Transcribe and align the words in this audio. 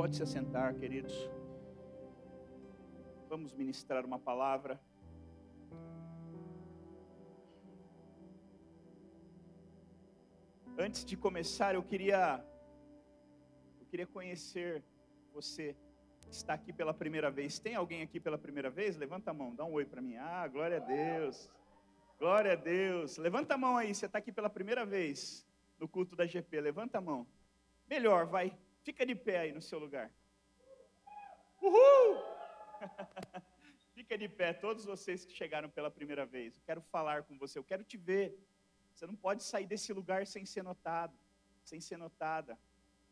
Pode 0.00 0.16
se 0.16 0.22
assentar, 0.22 0.74
queridos. 0.76 1.12
Vamos 3.28 3.52
ministrar 3.52 4.02
uma 4.02 4.18
palavra. 4.18 4.80
Antes 10.78 11.04
de 11.04 11.18
começar, 11.18 11.74
eu 11.74 11.82
queria 11.82 12.42
eu 13.78 13.86
queria 13.90 14.06
conhecer 14.06 14.82
você 15.34 15.76
que 16.22 16.32
está 16.32 16.54
aqui 16.54 16.72
pela 16.72 16.94
primeira 16.94 17.30
vez. 17.30 17.58
Tem 17.58 17.74
alguém 17.74 18.00
aqui 18.00 18.18
pela 18.18 18.38
primeira 18.38 18.70
vez? 18.70 18.96
Levanta 18.96 19.32
a 19.32 19.34
mão, 19.34 19.54
dá 19.54 19.66
um 19.66 19.74
oi 19.74 19.84
para 19.84 20.00
mim. 20.00 20.16
Ah, 20.16 20.48
glória 20.48 20.78
a 20.78 20.80
Deus. 20.80 21.50
Glória 22.18 22.54
a 22.54 22.56
Deus. 22.56 23.18
Levanta 23.18 23.52
a 23.52 23.58
mão 23.58 23.76
aí, 23.76 23.94
você 23.94 24.06
está 24.06 24.16
aqui 24.16 24.32
pela 24.32 24.48
primeira 24.48 24.86
vez 24.86 25.46
no 25.78 25.86
culto 25.86 26.16
da 26.16 26.24
GP. 26.24 26.58
Levanta 26.58 26.96
a 26.96 27.02
mão. 27.02 27.26
Melhor, 27.86 28.24
vai. 28.24 28.58
Fica 28.82 29.04
de 29.04 29.14
pé 29.14 29.38
aí 29.40 29.52
no 29.52 29.60
seu 29.60 29.78
lugar. 29.78 30.10
Uhul! 31.62 32.22
Fica 33.94 34.16
de 34.16 34.28
pé, 34.28 34.52
todos 34.52 34.84
vocês 34.84 35.24
que 35.24 35.32
chegaram 35.32 35.68
pela 35.68 35.90
primeira 35.90 36.24
vez. 36.24 36.56
Eu 36.56 36.62
quero 36.64 36.80
falar 36.80 37.22
com 37.24 37.36
você, 37.36 37.58
eu 37.58 37.64
quero 37.64 37.84
te 37.84 37.96
ver. 37.96 38.38
Você 38.94 39.06
não 39.06 39.14
pode 39.14 39.42
sair 39.42 39.66
desse 39.66 39.92
lugar 39.92 40.26
sem 40.26 40.46
ser 40.46 40.62
notado, 40.62 41.16
sem 41.64 41.80
ser 41.80 41.96
notada. 41.96 42.58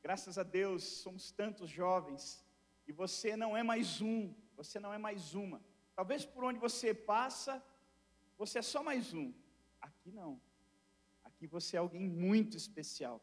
Graças 0.03 0.39
a 0.39 0.43
Deus, 0.43 0.85
somos 0.85 1.31
tantos 1.31 1.69
jovens 1.69 2.45
e 2.87 2.93
você 2.93 3.37
não 3.37 3.57
é 3.57 3.63
mais 3.63 4.01
um, 4.01 4.35
você 4.57 4.81
não 4.81 4.93
é 4.93 4.99
mais 4.99 5.35
uma. 5.35 5.63
Talvez 5.95 6.25
por 6.25 6.45
onde 6.45 6.59
você 6.59 6.95
passa, 6.95 7.63
você 8.37 8.61
é 8.61 8.63
só 8.63 8.83
mais 8.83 9.13
um. 9.13 9.33
Aqui 9.81 10.11
não. 10.11 10.41
Aqui 11.25 11.47
você 11.47 11.77
é 11.77 11.81
alguém 11.81 12.09
muito 12.09 12.57
especial. 12.57 13.21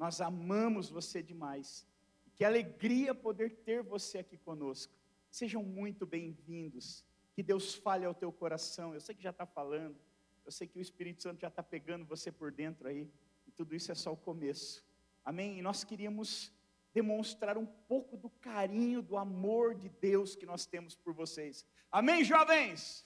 Nós 0.00 0.22
amamos 0.22 0.88
você 0.88 1.22
demais. 1.22 1.86
Que 2.34 2.42
alegria 2.42 3.14
poder 3.14 3.50
ter 3.50 3.82
você 3.82 4.16
aqui 4.16 4.38
conosco. 4.38 4.94
Sejam 5.30 5.62
muito 5.62 6.06
bem-vindos. 6.06 7.04
Que 7.34 7.42
Deus 7.42 7.74
fale 7.74 8.06
ao 8.06 8.14
teu 8.14 8.32
coração. 8.32 8.94
Eu 8.94 9.00
sei 9.02 9.14
que 9.14 9.22
já 9.22 9.28
está 9.28 9.44
falando. 9.44 9.94
Eu 10.42 10.50
sei 10.50 10.66
que 10.66 10.78
o 10.78 10.80
Espírito 10.80 11.22
Santo 11.22 11.42
já 11.42 11.48
está 11.48 11.62
pegando 11.62 12.06
você 12.06 12.32
por 12.32 12.50
dentro 12.50 12.88
aí. 12.88 13.10
E 13.46 13.50
tudo 13.50 13.76
isso 13.76 13.92
é 13.92 13.94
só 13.94 14.10
o 14.10 14.16
começo. 14.16 14.82
Amém? 15.22 15.58
E 15.58 15.62
nós 15.62 15.84
queríamos 15.84 16.50
demonstrar 16.94 17.58
um 17.58 17.66
pouco 17.66 18.16
do 18.16 18.30
carinho, 18.30 19.02
do 19.02 19.18
amor 19.18 19.74
de 19.74 19.90
Deus 19.90 20.34
que 20.34 20.46
nós 20.46 20.64
temos 20.64 20.96
por 20.96 21.12
vocês. 21.12 21.66
Amém, 21.92 22.24
jovens? 22.24 23.04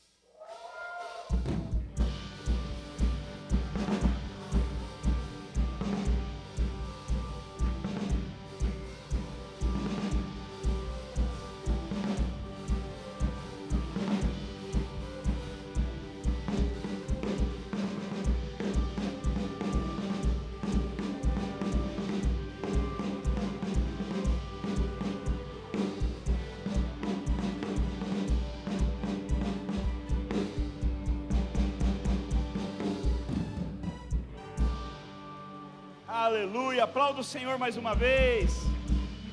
Aleluia. 36.24 36.84
Aplauda 36.84 37.20
o 37.20 37.30
Senhor 37.32 37.58
mais 37.58 37.76
uma 37.76 37.94
vez. 37.94 38.52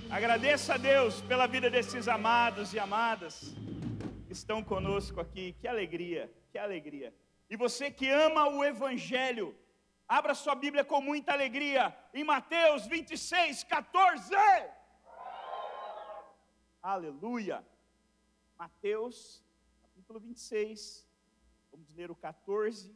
Agradeça 0.09 0.73
a 0.73 0.78
Deus 0.78 1.22
pela 1.22 1.47
vida 1.47 1.70
desses 1.70 2.06
amados 2.09 2.73
e 2.73 2.80
amadas 2.80 3.56
que 4.28 4.34
estão 4.34 4.62
conosco 4.62 5.22
aqui. 5.22 5.53
Que 5.62 5.69
alegria, 5.69 6.30
que 6.51 6.57
alegria. 6.57 7.16
E 7.50 7.56
você 7.56 7.90
que 7.90 8.09
ama 8.09 8.50
o 8.50 8.62
Evangelho, 8.62 9.56
abra 10.06 10.34
sua 10.34 10.53
Bíblia 10.53 10.84
com 10.84 11.00
muita 11.00 11.31
alegria 11.31 11.97
em 12.13 12.25
Mateus 12.25 12.85
26, 12.88 13.63
14. 13.63 14.35
Aleluia. 16.84 17.66
Mateus, 18.59 19.41
capítulo 19.81 20.19
26. 20.19 21.07
Vamos 21.72 21.96
ler 21.96 22.12
o 22.12 22.16
14 22.16 22.94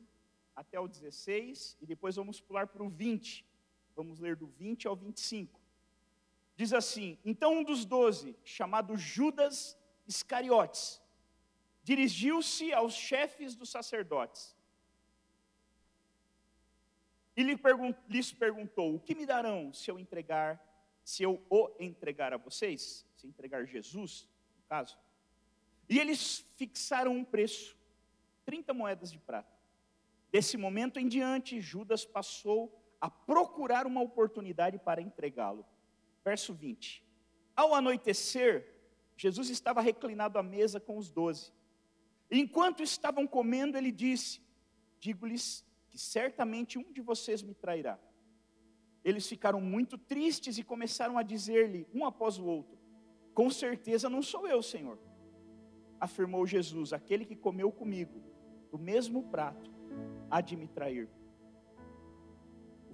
até 0.53 0.77
o 0.77 0.85
16 0.85 1.77
e 1.79 1.85
depois 1.85 2.17
vamos 2.17 2.41
pular 2.41 2.67
para 2.67 2.83
o 2.83 2.89
20. 2.89 3.54
Vamos 3.95 4.19
ler 4.19 4.35
do 4.35 4.47
20 4.47 4.87
ao 4.87 4.95
25. 4.95 5.59
Diz 6.55 6.73
assim: 6.73 7.17
Então 7.23 7.59
um 7.59 7.63
dos 7.63 7.85
doze, 7.85 8.35
chamado 8.43 8.97
Judas 8.97 9.77
Iscariotes, 10.07 11.01
dirigiu-se 11.83 12.73
aos 12.73 12.93
chefes 12.93 13.55
dos 13.55 13.69
sacerdotes 13.69 14.55
e 17.35 17.43
lhes 17.43 18.31
perguntou: 18.31 18.95
O 18.95 18.99
que 18.99 19.13
me 19.13 19.25
darão 19.25 19.73
se 19.73 19.91
eu 19.91 19.99
entregar, 19.99 20.61
se 21.03 21.23
eu 21.23 21.41
o 21.49 21.69
entregar 21.79 22.33
a 22.33 22.37
vocês? 22.37 23.05
Se 23.17 23.27
entregar 23.27 23.65
Jesus, 23.65 24.27
no 24.57 24.63
caso. 24.63 24.97
E 25.89 25.99
eles 25.99 26.45
fixaram 26.55 27.11
um 27.11 27.23
preço, 27.23 27.77
30 28.45 28.73
moedas 28.73 29.11
de 29.11 29.19
prata. 29.19 29.53
Desse 30.31 30.57
momento 30.57 30.99
em 30.99 31.07
diante, 31.07 31.61
Judas 31.61 32.05
passou 32.05 32.73
a 32.99 33.09
procurar 33.09 33.85
uma 33.85 34.01
oportunidade 34.01 34.77
para 34.79 35.01
entregá-lo. 35.01 35.65
Verso 36.23 36.53
20: 36.53 37.03
Ao 37.55 37.73
anoitecer, 37.73 38.67
Jesus 39.17 39.49
estava 39.49 39.81
reclinado 39.81 40.37
à 40.37 40.43
mesa 40.43 40.79
com 40.79 40.97
os 40.97 41.09
doze. 41.09 41.53
Enquanto 42.29 42.81
estavam 42.83 43.27
comendo, 43.27 43.77
ele 43.77 43.91
disse: 43.91 44.41
Digo-lhes 44.99 45.65
que 45.89 45.97
certamente 45.97 46.77
um 46.77 46.91
de 46.91 47.01
vocês 47.01 47.41
me 47.41 47.53
trairá. 47.53 47.99
Eles 49.03 49.27
ficaram 49.27 49.61
muito 49.61 49.97
tristes 49.97 50.57
e 50.57 50.63
começaram 50.63 51.17
a 51.17 51.23
dizer-lhe, 51.23 51.87
um 51.93 52.05
após 52.05 52.39
o 52.39 52.45
outro: 52.45 52.77
Com 53.33 53.49
certeza 53.49 54.09
não 54.09 54.21
sou 54.21 54.47
eu, 54.47 54.61
Senhor. 54.61 54.97
Afirmou 55.99 56.45
Jesus: 56.45 56.91
Aquele 56.91 57.23
que 57.23 57.35
comeu 57.35 57.71
comigo, 57.71 58.21
do 58.71 58.79
mesmo 58.79 59.23
prato, 59.29 59.71
há 60.29 60.41
de 60.41 60.55
me 60.55 60.67
trair. 60.67 61.07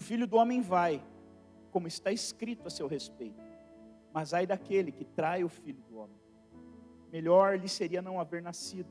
O 0.01 0.03
filho 0.03 0.25
do 0.25 0.35
homem 0.35 0.62
vai, 0.63 1.00
como 1.69 1.88
está 1.88 2.12
escrito 2.12 2.66
a 2.66 2.72
seu 2.72 2.88
respeito, 2.88 3.39
mas 4.12 4.34
ai 4.34 4.47
daquele 4.47 4.91
que 4.91 5.06
trai 5.06 5.44
o 5.44 5.47
filho 5.47 5.79
do 5.84 5.95
homem. 5.95 6.19
Melhor 7.12 7.59
lhe 7.59 7.69
seria 7.69 8.01
não 8.01 8.19
haver 8.19 8.41
nascido. 8.41 8.90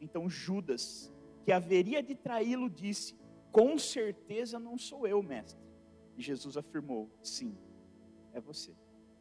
Então 0.00 0.30
Judas, 0.30 1.12
que 1.42 1.50
haveria 1.50 2.00
de 2.00 2.14
traí-lo, 2.14 2.70
disse: 2.70 3.16
Com 3.50 3.76
certeza 3.76 4.56
não 4.60 4.78
sou 4.78 5.04
eu, 5.04 5.20
mestre. 5.20 5.60
E 6.16 6.22
Jesus 6.22 6.56
afirmou: 6.56 7.10
Sim, 7.24 7.58
é 8.32 8.40
você. 8.40 8.72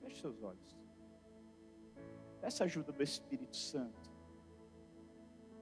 Feche 0.01 0.21
seus 0.21 0.43
olhos. 0.43 0.77
Peça 2.39 2.65
ajuda 2.65 2.91
do 2.91 3.01
Espírito 3.01 3.57
Santo. 3.57 4.11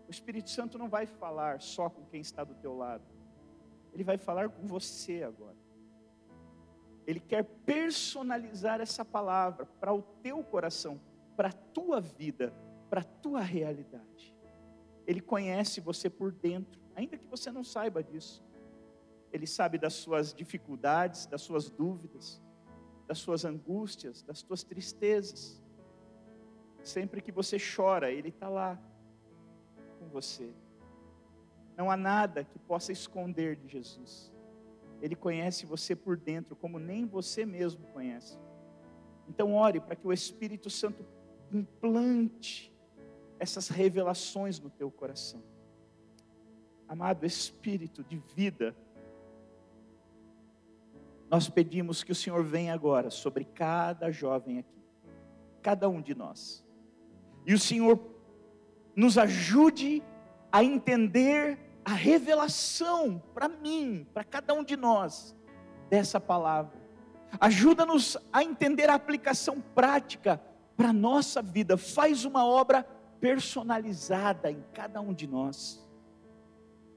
O 0.10 0.12
Espírito 0.12 0.50
Santo 0.50 0.78
não 0.78 0.90
vai 0.90 1.06
falar 1.06 1.62
só 1.62 1.90
com 1.90 2.04
quem 2.08 2.20
está 2.20 2.44
do 2.44 2.54
teu 2.56 2.76
lado. 2.76 3.17
Ele 3.94 4.04
vai 4.04 4.18
falar 4.18 4.50
com 4.50 4.66
você 4.66 5.24
agora. 5.24 5.58
Ele 7.06 7.20
quer 7.20 7.44
personalizar 7.44 8.82
essa 8.82 9.06
palavra 9.06 9.66
para 9.80 9.94
o 9.94 10.02
teu 10.02 10.44
coração, 10.44 11.00
para 11.36 11.50
a 11.50 11.54
tua 11.54 12.02
vida, 12.02 12.54
para 12.90 13.02
a 13.02 13.04
tua 13.04 13.42
realidade. 13.42 14.36
Ele 15.06 15.22
conhece 15.22 15.80
você 15.80 16.10
por 16.10 16.34
dentro, 16.34 16.82
ainda 16.94 17.18
que 17.18 17.26
você 17.26 17.50
não 17.50 17.64
saiba 17.64 18.04
disso. 18.04 18.44
Ele 19.32 19.48
sabe 19.48 19.78
das 19.78 19.94
suas 19.94 20.34
dificuldades, 20.34 21.26
das 21.26 21.42
suas 21.42 21.70
dúvidas, 21.70 22.42
das 23.08 23.20
suas 23.20 23.46
angústias, 23.46 24.22
das 24.22 24.40
suas 24.40 24.64
tristezas. 24.64 25.64
Sempre 26.84 27.22
que 27.22 27.32
você 27.32 27.58
chora, 27.58 28.12
Ele 28.12 28.30
está 28.30 28.50
lá 28.50 28.78
com 30.00 30.08
você. 30.10 30.54
Não 31.78 31.92
há 31.92 31.96
nada 31.96 32.44
que 32.44 32.58
possa 32.58 32.92
esconder 32.92 33.56
de 33.56 33.68
Jesus. 33.68 34.34
Ele 35.00 35.16
conhece 35.16 35.64
você 35.64 35.96
por 35.96 36.18
dentro, 36.18 36.56
como 36.56 36.80
nem 36.80 37.06
você 37.06 37.46
mesmo 37.46 37.86
conhece. 37.94 38.40
Então, 39.30 39.54
ore 39.54 39.80
para 39.80 39.96
que 39.96 40.08
o 40.08 40.12
Espírito 40.12 40.72
Santo 40.72 41.06
implante 41.52 42.76
essas 43.40 43.68
revelações 43.68 44.60
no 44.60 44.72
teu 44.72 44.90
coração. 44.90 45.44
Amado 46.88 47.28
Espírito 47.28 48.04
de 48.04 48.18
vida, 48.36 48.76
nós 51.30 51.48
pedimos 51.50 52.04
que 52.04 52.12
o 52.12 52.16
Senhor 52.16 52.44
venha 52.44 52.74
agora 52.74 53.12
sobre 53.12 53.44
cada 53.44 54.10
jovem 54.10 54.60
aqui, 54.60 54.82
cada 55.62 55.88
um 55.88 56.02
de 56.02 56.16
nós, 56.16 56.66
e 57.46 57.54
o 57.54 57.60
Senhor 57.60 58.00
nos 58.96 59.18
ajude 59.18 60.02
a 60.52 60.64
entender 60.64 61.67
a 61.88 61.94
revelação 61.94 63.24
para 63.34 63.48
mim, 63.48 64.06
para 64.14 64.22
cada 64.22 64.54
um 64.54 64.62
de 64.62 64.76
nós, 64.76 65.34
dessa 65.90 66.20
palavra. 66.20 66.78
Ajuda-nos 67.40 68.18
a 68.34 68.44
entender 68.44 68.90
a 68.90 68.96
aplicação 68.96 69.62
prática 69.74 70.42
para 70.76 70.90
a 70.90 70.94
nossa 70.94 71.42
vida. 71.42 71.78
Faz 71.78 72.26
uma 72.26 72.46
obra 72.46 72.84
personalizada 73.22 74.52
em 74.52 74.62
cada 74.74 75.00
um 75.00 75.14
de 75.14 75.28
nós. 75.28 75.82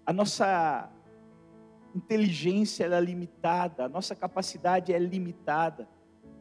A 0.05 0.13
nossa 0.13 0.91
inteligência 1.95 2.85
é 2.85 3.01
limitada, 3.01 3.85
a 3.85 3.89
nossa 3.89 4.17
capacidade 4.17 4.93
é 4.93 4.99
limitada, 4.99 5.89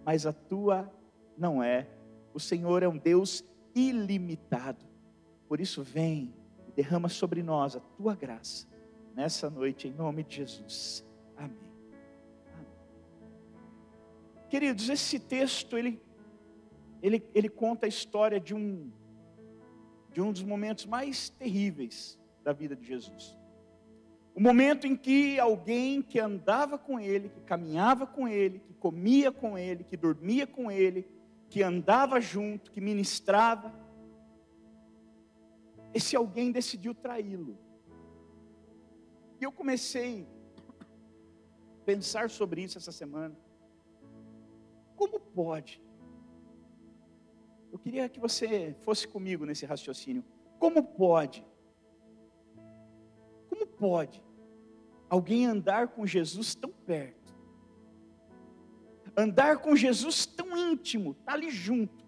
mas 0.03 0.25
a 0.25 0.33
tua 0.33 0.91
não 1.37 1.61
é. 1.61 1.87
O 2.33 2.39
Senhor 2.39 2.81
é 2.81 2.87
um 2.87 2.97
Deus 2.97 3.43
ilimitado. 3.75 4.87
Por 5.47 5.61
isso, 5.61 5.83
vem 5.83 6.33
derrama 6.79 7.09
sobre 7.09 7.43
nós 7.43 7.75
a 7.75 7.81
tua 7.81 8.15
graça 8.15 8.65
nessa 9.13 9.49
noite, 9.49 9.89
em 9.89 9.91
nome 9.91 10.23
de 10.23 10.37
Jesus. 10.37 11.05
Amém. 11.35 11.57
Amém. 12.53 12.71
Queridos, 14.49 14.87
esse 14.87 15.19
texto 15.19 15.77
ele, 15.77 16.01
ele, 17.03 17.21
ele 17.35 17.49
conta 17.49 17.85
a 17.85 17.89
história 17.89 18.39
de 18.39 18.55
um 18.55 18.89
de 20.13 20.21
um 20.21 20.31
dos 20.31 20.41
momentos 20.41 20.85
mais 20.85 21.29
terríveis 21.29 22.17
da 22.45 22.53
vida 22.53 22.77
de 22.77 22.87
Jesus. 22.87 23.37
O 24.33 24.39
momento 24.39 24.87
em 24.87 24.95
que 24.95 25.37
alguém 25.37 26.01
que 26.01 26.17
andava 26.17 26.77
com 26.77 26.97
ele, 26.97 27.27
que 27.27 27.41
caminhava 27.41 28.07
com 28.07 28.25
ele, 28.25 28.59
que 28.59 28.73
comia 28.73 29.33
com 29.33 29.57
ele, 29.57 29.83
que 29.83 29.97
dormia 29.97 30.47
com 30.47 30.71
ele, 30.71 31.05
que 31.49 31.61
andava 31.61 32.21
junto, 32.21 32.71
que 32.71 32.79
ministrava, 32.79 33.73
esse 35.93 36.15
alguém 36.15 36.51
decidiu 36.51 36.93
traí-lo. 36.93 37.57
E 39.39 39.43
eu 39.43 39.51
comecei 39.51 40.27
a 40.79 41.85
pensar 41.85 42.29
sobre 42.29 42.61
isso 42.61 42.77
essa 42.77 42.91
semana. 42.91 43.35
Como 44.95 45.19
pode? 45.19 45.81
Eu 47.71 47.79
queria 47.79 48.09
que 48.09 48.19
você 48.19 48.75
fosse 48.81 49.07
comigo 49.07 49.45
nesse 49.45 49.65
raciocínio. 49.65 50.23
Como 50.57 50.83
pode? 50.83 51.45
Como 53.49 53.65
pode 53.65 54.23
alguém 55.09 55.45
andar 55.45 55.87
com 55.87 56.05
Jesus 56.05 56.53
tão 56.53 56.71
perto? 56.71 57.33
Andar 59.15 59.57
com 59.57 59.75
Jesus 59.75 60.25
tão 60.25 60.55
íntimo, 60.55 61.11
estar 61.11 61.25
tá 61.25 61.33
ali 61.33 61.49
junto. 61.49 62.05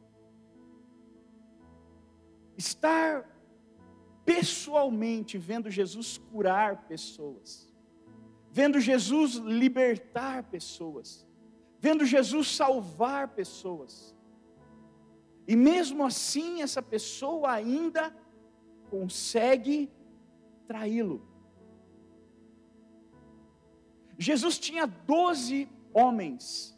Estar 2.58 3.31
pessoalmente 4.26 5.38
vendo 5.38 5.70
Jesus 5.70 6.18
curar 6.18 6.88
pessoas, 6.88 7.72
vendo 8.52 8.80
Jesus 8.80 9.36
libertar 9.36 10.44
pessoas, 10.44 11.28
vendo 11.80 12.06
Jesus 12.06 12.56
salvar 12.56 13.30
pessoas. 13.30 14.16
E 15.48 15.56
mesmo 15.56 16.06
assim, 16.06 16.62
essa 16.62 16.82
pessoa 16.82 17.52
ainda 17.52 18.16
consegue 18.90 19.90
traí-lo. 20.68 21.28
Jesus 24.18 24.60
tinha 24.60 24.86
doze 24.86 25.68
homens 25.94 26.78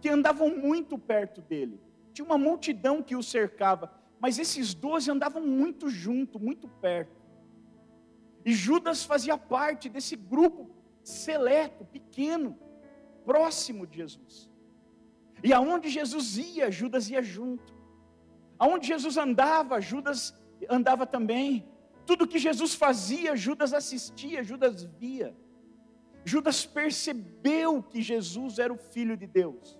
que 0.00 0.08
andavam 0.08 0.56
muito 0.56 0.96
perto 0.96 1.42
dele. 1.42 1.80
Tinha 2.12 2.24
uma 2.24 2.38
multidão 2.38 3.02
que 3.02 3.16
o 3.16 3.22
cercava, 3.22 3.92
mas 4.20 4.38
esses 4.38 4.74
doze 4.74 5.10
andavam 5.10 5.44
muito 5.44 5.88
junto, 5.88 6.38
muito 6.38 6.68
perto. 6.68 7.20
E 8.44 8.52
Judas 8.52 9.02
fazia 9.04 9.36
parte 9.38 9.88
desse 9.88 10.14
grupo 10.14 10.70
seleto, 11.02 11.84
pequeno, 11.84 12.56
próximo 13.24 13.86
de 13.86 13.96
Jesus. 13.96 14.50
E 15.42 15.52
aonde 15.52 15.88
Jesus 15.88 16.36
ia, 16.36 16.70
Judas 16.70 17.08
ia 17.08 17.22
junto. 17.22 17.74
Aonde 18.58 18.86
Jesus 18.86 19.16
andava, 19.16 19.80
Judas 19.80 20.34
andava 20.68 21.06
também. 21.06 21.66
Tudo 22.04 22.28
que 22.28 22.38
Jesus 22.38 22.74
fazia, 22.74 23.34
Judas 23.34 23.72
assistia, 23.72 24.44
Judas 24.44 24.82
via. 24.82 25.34
Judas 26.24 26.66
percebeu 26.66 27.82
que 27.82 28.02
Jesus 28.02 28.58
era 28.58 28.72
o 28.72 28.76
filho 28.76 29.16
de 29.16 29.26
Deus. 29.26 29.78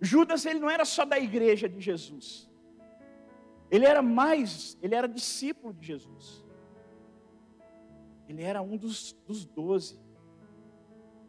Judas 0.00 0.44
ele 0.44 0.60
não 0.60 0.68
era 0.68 0.84
só 0.84 1.06
da 1.06 1.18
igreja 1.18 1.66
de 1.66 1.80
Jesus. 1.80 2.50
Ele 3.70 3.86
era 3.86 4.02
mais, 4.02 4.78
ele 4.82 4.94
era 4.94 5.08
discípulo 5.08 5.72
de 5.72 5.86
Jesus. 5.86 6.44
Ele 8.28 8.42
era 8.42 8.62
um 8.62 8.76
dos, 8.76 9.12
dos 9.26 9.44
doze. 9.44 10.00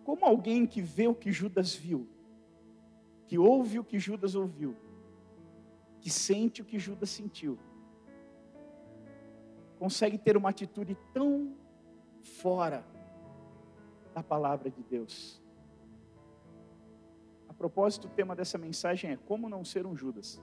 Como 0.03 0.25
alguém 0.25 0.67
que 0.67 0.81
vê 0.81 1.07
o 1.07 1.15
que 1.15 1.31
Judas 1.31 1.73
viu, 1.73 2.07
que 3.27 3.37
ouve 3.37 3.79
o 3.79 3.83
que 3.83 3.97
Judas 3.97 4.35
ouviu, 4.35 4.75
que 5.99 6.09
sente 6.09 6.61
o 6.61 6.65
que 6.65 6.77
Judas 6.77 7.09
sentiu, 7.09 7.57
consegue 9.79 10.17
ter 10.17 10.37
uma 10.37 10.49
atitude 10.49 10.95
tão 11.13 11.55
fora 12.21 12.85
da 14.13 14.23
palavra 14.23 14.69
de 14.69 14.81
Deus. 14.83 15.41
A 17.49 17.53
propósito, 17.53 18.07
o 18.07 18.11
tema 18.11 18.35
dessa 18.35 18.57
mensagem 18.57 19.11
é 19.11 19.17
como 19.17 19.49
não 19.49 19.65
ser 19.65 19.85
um 19.85 19.95
Judas. 19.95 20.41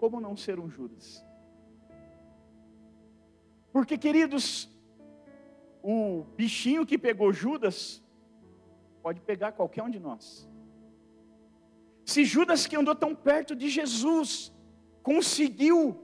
Como 0.00 0.18
não 0.18 0.34
ser 0.34 0.58
um 0.58 0.68
Judas? 0.76 1.22
Porque, 3.70 3.98
queridos, 3.98 4.46
o 5.82 6.24
bichinho 6.38 6.86
que 6.86 6.96
pegou 6.96 7.34
Judas 7.34 8.02
pode 9.02 9.20
pegar 9.20 9.52
qualquer 9.52 9.82
um 9.82 9.90
de 9.90 10.00
nós. 10.00 10.48
Se 12.06 12.24
Judas, 12.24 12.66
que 12.66 12.76
andou 12.76 12.94
tão 12.94 13.14
perto 13.14 13.54
de 13.54 13.68
Jesus, 13.68 14.50
conseguiu 15.02 16.02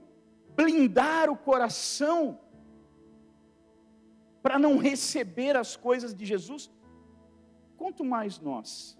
blindar 0.54 1.30
o 1.30 1.36
coração 1.48 2.38
para 4.42 4.58
não 4.58 4.76
receber 4.76 5.56
as 5.56 5.74
coisas 5.74 6.14
de 6.14 6.26
Jesus, 6.26 6.70
quanto 7.78 8.04
mais 8.04 8.38
nós. 8.38 8.98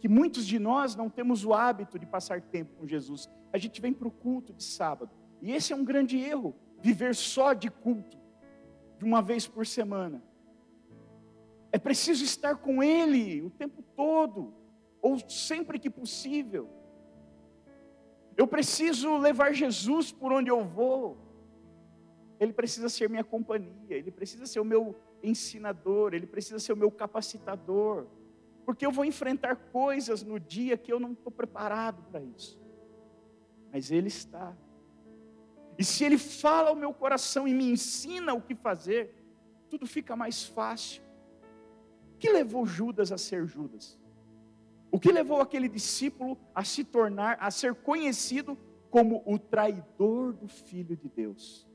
Que 0.00 0.08
muitos 0.08 0.46
de 0.46 0.58
nós 0.58 0.94
não 0.94 1.08
temos 1.08 1.44
o 1.44 1.54
hábito 1.54 1.98
de 1.98 2.06
passar 2.06 2.40
tempo 2.40 2.74
com 2.76 2.86
Jesus. 2.86 3.28
A 3.52 3.58
gente 3.58 3.80
vem 3.80 3.92
para 3.92 4.08
o 4.08 4.10
culto 4.10 4.52
de 4.52 4.62
sábado. 4.62 5.10
E 5.40 5.52
esse 5.52 5.72
é 5.72 5.76
um 5.76 5.84
grande 5.84 6.18
erro, 6.18 6.54
viver 6.80 7.14
só 7.14 7.52
de 7.52 7.70
culto, 7.70 8.18
de 8.98 9.04
uma 9.04 9.22
vez 9.22 9.46
por 9.46 9.66
semana. 9.66 10.22
É 11.72 11.78
preciso 11.78 12.24
estar 12.24 12.56
com 12.56 12.82
Ele 12.82 13.42
o 13.42 13.50
tempo 13.50 13.82
todo, 13.94 14.54
ou 15.00 15.18
sempre 15.28 15.78
que 15.78 15.90
possível. 15.90 16.68
Eu 18.36 18.46
preciso 18.46 19.16
levar 19.16 19.52
Jesus 19.52 20.12
por 20.12 20.32
onde 20.32 20.50
eu 20.50 20.64
vou. 20.64 21.18
Ele 22.38 22.52
precisa 22.52 22.88
ser 22.88 23.08
minha 23.08 23.24
companhia, 23.24 23.96
ele 23.96 24.10
precisa 24.10 24.46
ser 24.46 24.60
o 24.60 24.64
meu 24.64 24.94
ensinador, 25.22 26.12
ele 26.12 26.26
precisa 26.26 26.58
ser 26.58 26.72
o 26.74 26.76
meu 26.76 26.90
capacitador. 26.90 28.06
Porque 28.66 28.84
eu 28.84 28.90
vou 28.90 29.04
enfrentar 29.04 29.54
coisas 29.54 30.24
no 30.24 30.40
dia 30.40 30.76
que 30.76 30.92
eu 30.92 30.98
não 30.98 31.12
estou 31.12 31.30
preparado 31.30 32.02
para 32.10 32.20
isso. 32.20 32.60
Mas 33.72 33.92
Ele 33.92 34.08
está. 34.08 34.56
E 35.78 35.84
se 35.84 36.04
Ele 36.04 36.18
fala 36.18 36.70
ao 36.70 36.74
meu 36.74 36.92
coração 36.92 37.46
e 37.46 37.54
me 37.54 37.70
ensina 37.70 38.34
o 38.34 38.42
que 38.42 38.56
fazer, 38.56 39.14
tudo 39.70 39.86
fica 39.86 40.16
mais 40.16 40.44
fácil. 40.44 41.00
O 42.14 42.18
que 42.18 42.28
levou 42.28 42.66
Judas 42.66 43.12
a 43.12 43.18
ser 43.18 43.46
Judas? 43.46 44.00
O 44.90 44.98
que 44.98 45.12
levou 45.12 45.40
aquele 45.40 45.68
discípulo 45.68 46.36
a 46.52 46.64
se 46.64 46.82
tornar, 46.82 47.36
a 47.38 47.52
ser 47.52 47.72
conhecido 47.72 48.58
como 48.90 49.22
o 49.24 49.38
traidor 49.38 50.32
do 50.32 50.48
Filho 50.48 50.96
de 50.96 51.08
Deus? 51.08 51.68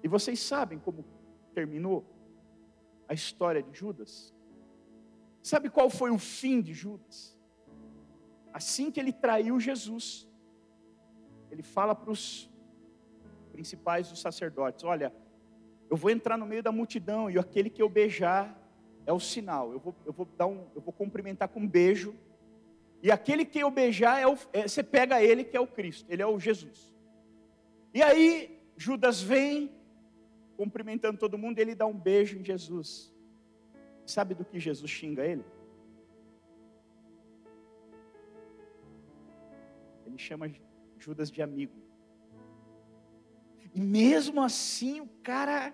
E 0.00 0.06
vocês 0.06 0.38
sabem 0.38 0.78
como 0.78 1.04
terminou 1.54 2.04
a 3.08 3.14
história 3.14 3.62
de 3.62 3.76
Judas? 3.76 4.32
Sabe 5.42 5.70
qual 5.70 5.88
foi 5.88 6.10
o 6.10 6.18
fim 6.18 6.60
de 6.60 6.72
Judas? 6.72 7.36
Assim 8.52 8.90
que 8.90 9.00
ele 9.00 9.12
traiu 9.12 9.58
Jesus, 9.58 10.28
ele 11.50 11.62
fala 11.62 11.94
para 11.94 12.10
os 12.10 12.50
principais 13.52 14.08
dos 14.08 14.20
sacerdotes: 14.20 14.84
Olha, 14.84 15.12
eu 15.88 15.96
vou 15.96 16.10
entrar 16.10 16.36
no 16.36 16.46
meio 16.46 16.62
da 16.62 16.72
multidão 16.72 17.30
e 17.30 17.38
aquele 17.38 17.70
que 17.70 17.82
eu 17.82 17.88
beijar 17.88 18.56
é 19.06 19.12
o 19.12 19.20
sinal. 19.20 19.72
Eu 19.72 19.80
vou, 19.80 19.94
eu 20.04 20.12
vou 20.12 20.26
dar 20.36 20.46
um, 20.46 20.66
eu 20.74 20.80
vou 20.80 20.92
cumprimentar 20.92 21.48
com 21.48 21.60
um 21.60 21.68
beijo. 21.68 22.14
E 23.02 23.10
aquele 23.10 23.44
que 23.44 23.58
eu 23.58 23.70
beijar 23.70 24.20
é 24.20 24.26
o, 24.26 24.36
é, 24.52 24.68
você 24.68 24.82
pega 24.82 25.22
ele 25.22 25.42
que 25.42 25.56
é 25.56 25.60
o 25.60 25.66
Cristo, 25.66 26.06
ele 26.10 26.22
é 26.22 26.26
o 26.26 26.38
Jesus. 26.38 26.94
E 27.94 28.02
aí 28.02 28.62
Judas 28.76 29.22
vem 29.22 29.72
cumprimentando 30.56 31.18
todo 31.18 31.38
mundo, 31.38 31.58
ele 31.58 31.74
dá 31.74 31.86
um 31.86 31.98
beijo 31.98 32.38
em 32.38 32.44
Jesus. 32.44 33.12
Sabe 34.10 34.34
do 34.34 34.44
que 34.44 34.58
Jesus 34.58 34.90
xinga 34.90 35.24
ele? 35.24 35.44
Ele 40.04 40.18
chama 40.18 40.50
Judas 40.98 41.30
de 41.30 41.40
amigo. 41.40 41.72
E 43.72 43.80
mesmo 43.80 44.42
assim 44.42 45.00
o 45.00 45.08
cara 45.22 45.72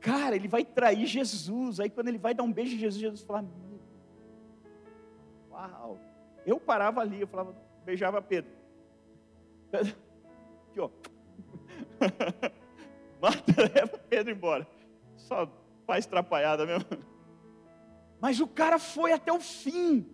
cara, 0.00 0.34
ele 0.34 0.48
vai 0.48 0.64
trair 0.64 1.06
Jesus. 1.06 1.78
Aí 1.78 1.90
quando 1.90 2.08
ele 2.08 2.18
vai 2.18 2.32
dar 2.32 2.42
um 2.42 2.52
beijo 2.52 2.74
em 2.74 2.78
Jesus, 2.78 3.00
Jesus 3.00 3.22
fala: 3.22 3.46
Uau! 5.50 6.00
Eu 6.46 6.58
parava 6.58 7.02
ali, 7.02 7.20
eu 7.20 7.26
falava, 7.26 7.54
beijava 7.84 8.22
Pedro. 8.22 8.50
Aqui, 10.70 10.80
ó. 10.80 10.88
Mata, 13.20 13.62
leva 13.74 13.98
Pedro 13.98 14.32
embora. 14.32 14.66
Só 15.16 15.46
faz 15.90 16.06
trapalhada 16.06 16.64
mesmo. 16.64 16.86
Mas 18.20 18.38
o 18.38 18.46
cara 18.46 18.78
foi 18.78 19.10
até 19.12 19.32
o 19.32 19.40
fim. 19.40 20.06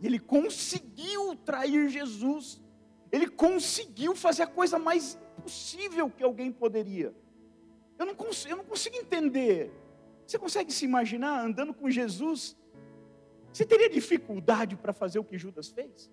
E 0.00 0.06
ele 0.06 0.18
conseguiu 0.18 1.36
trair 1.36 1.90
Jesus. 1.90 2.58
Ele 3.12 3.28
conseguiu 3.28 4.16
fazer 4.16 4.44
a 4.44 4.46
coisa 4.46 4.78
mais 4.78 5.18
impossível 5.36 6.08
que 6.08 6.24
alguém 6.24 6.50
poderia. 6.50 7.14
Eu 7.98 8.06
não, 8.06 8.14
consigo, 8.14 8.52
eu 8.52 8.56
não 8.56 8.64
consigo 8.64 8.96
entender. 8.96 9.70
Você 10.26 10.38
consegue 10.38 10.72
se 10.72 10.86
imaginar 10.86 11.44
andando 11.44 11.74
com 11.74 11.90
Jesus? 11.90 12.56
Você 13.52 13.66
teria 13.66 13.90
dificuldade 13.90 14.74
para 14.74 14.94
fazer 14.94 15.18
o 15.18 15.24
que 15.24 15.36
Judas 15.36 15.68
fez? 15.68 16.10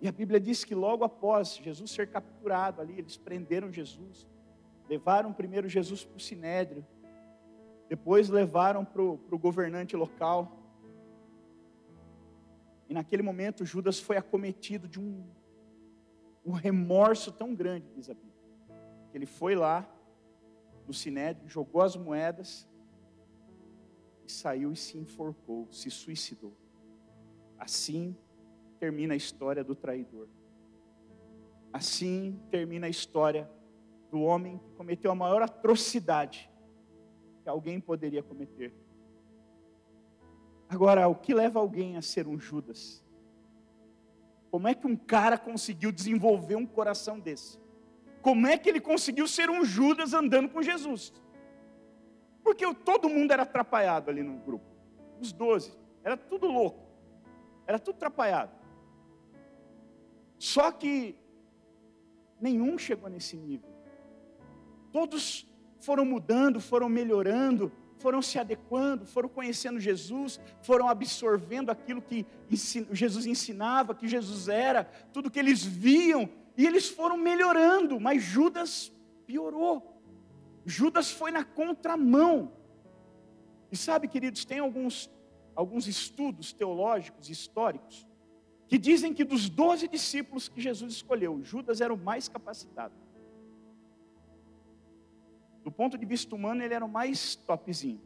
E 0.00 0.08
a 0.08 0.12
Bíblia 0.12 0.40
diz 0.40 0.64
que 0.64 0.74
logo 0.74 1.04
após 1.04 1.56
Jesus 1.56 1.90
ser 1.90 2.08
capturado 2.08 2.80
ali, 2.80 2.98
eles 2.98 3.18
prenderam 3.18 3.70
Jesus, 3.70 4.26
levaram 4.88 5.32
primeiro 5.32 5.68
Jesus 5.68 6.04
para 6.04 6.16
o 6.16 6.20
sinédrio, 6.20 6.86
depois 7.88 8.28
levaram 8.28 8.84
para 8.84 9.02
o 9.02 9.38
governante 9.38 9.96
local. 9.96 10.60
E 12.88 12.94
naquele 12.94 13.22
momento 13.22 13.64
Judas 13.64 13.98
foi 13.98 14.16
acometido 14.16 14.88
de 14.88 15.00
um, 15.00 15.24
um 16.44 16.52
remorso 16.52 17.32
tão 17.32 17.54
grande, 17.54 17.88
diz 17.94 18.10
a 18.10 18.14
Bíblia, 18.14 18.32
que 19.10 19.18
ele 19.18 19.26
foi 19.26 19.54
lá 19.54 19.88
no 20.86 20.92
sinédrio, 20.92 21.48
jogou 21.48 21.82
as 21.82 21.96
moedas 21.96 22.68
e 24.26 24.32
saiu 24.32 24.72
e 24.72 24.76
se 24.76 24.98
enforcou, 24.98 25.68
se 25.70 25.90
suicidou. 25.90 26.54
Assim 27.58 28.16
termina 28.78 29.14
a 29.14 29.16
história 29.16 29.64
do 29.64 29.74
traidor. 29.74 30.28
Assim 31.72 32.38
termina 32.50 32.86
a 32.86 32.90
história 32.90 33.50
do 34.14 34.20
homem 34.20 34.58
que 34.58 34.70
cometeu 34.74 35.10
a 35.10 35.14
maior 35.14 35.42
atrocidade 35.42 36.48
que 37.42 37.48
alguém 37.48 37.80
poderia 37.80 38.22
cometer. 38.22 38.72
Agora, 40.68 41.08
o 41.08 41.16
que 41.16 41.34
leva 41.34 41.58
alguém 41.58 41.96
a 41.96 42.02
ser 42.02 42.28
um 42.28 42.38
Judas? 42.38 43.04
Como 44.52 44.68
é 44.68 44.74
que 44.74 44.86
um 44.86 44.94
cara 44.94 45.36
conseguiu 45.36 45.90
desenvolver 45.90 46.54
um 46.54 46.64
coração 46.64 47.18
desse? 47.18 47.58
Como 48.22 48.46
é 48.46 48.56
que 48.56 48.68
ele 48.68 48.80
conseguiu 48.80 49.26
ser 49.26 49.50
um 49.50 49.64
Judas 49.64 50.14
andando 50.14 50.48
com 50.48 50.62
Jesus? 50.62 51.12
Porque 52.44 52.72
todo 52.72 53.08
mundo 53.08 53.32
era 53.32 53.42
atrapalhado 53.42 54.12
ali 54.12 54.22
no 54.22 54.38
grupo. 54.38 54.64
Os 55.20 55.32
doze. 55.32 55.76
Era 56.04 56.16
tudo 56.16 56.46
louco. 56.46 56.86
Era 57.66 57.80
tudo 57.80 57.96
atrapalhado. 57.96 58.52
Só 60.38 60.70
que 60.70 61.16
nenhum 62.40 62.78
chegou 62.78 63.10
nesse 63.10 63.36
nível. 63.36 63.73
Todos 64.94 65.44
foram 65.80 66.04
mudando, 66.04 66.60
foram 66.60 66.88
melhorando, 66.88 67.72
foram 67.98 68.22
se 68.22 68.38
adequando, 68.38 69.04
foram 69.04 69.28
conhecendo 69.28 69.80
Jesus, 69.80 70.38
foram 70.62 70.88
absorvendo 70.88 71.68
aquilo 71.68 72.00
que 72.00 72.24
Jesus 72.92 73.26
ensinava, 73.26 73.92
que 73.92 74.06
Jesus 74.06 74.48
era, 74.48 74.84
tudo 75.12 75.32
que 75.32 75.40
eles 75.40 75.64
viam, 75.64 76.28
e 76.56 76.64
eles 76.64 76.88
foram 76.88 77.16
melhorando, 77.16 77.98
mas 77.98 78.22
Judas 78.22 78.92
piorou. 79.26 80.00
Judas 80.64 81.10
foi 81.10 81.32
na 81.32 81.42
contramão. 81.42 82.52
E 83.72 83.76
sabe, 83.76 84.06
queridos, 84.06 84.44
tem 84.44 84.60
alguns, 84.60 85.10
alguns 85.56 85.88
estudos 85.88 86.52
teológicos, 86.52 87.28
históricos, 87.28 88.06
que 88.68 88.78
dizem 88.78 89.12
que 89.12 89.24
dos 89.24 89.50
doze 89.50 89.88
discípulos 89.88 90.48
que 90.48 90.60
Jesus 90.60 90.92
escolheu, 90.92 91.42
Judas 91.42 91.80
era 91.80 91.92
o 91.92 91.98
mais 91.98 92.28
capacitado. 92.28 92.94
Do 95.64 95.72
ponto 95.72 95.96
de 95.96 96.04
vista 96.04 96.34
humano, 96.34 96.62
ele 96.62 96.74
era 96.74 96.84
o 96.84 96.88
mais 96.88 97.34
topzinho. 97.34 98.00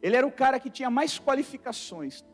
Ele 0.00 0.16
era 0.16 0.26
o 0.26 0.32
cara 0.32 0.58
que 0.58 0.70
tinha 0.70 0.88
mais 0.88 1.18
qualificações. 1.18 2.24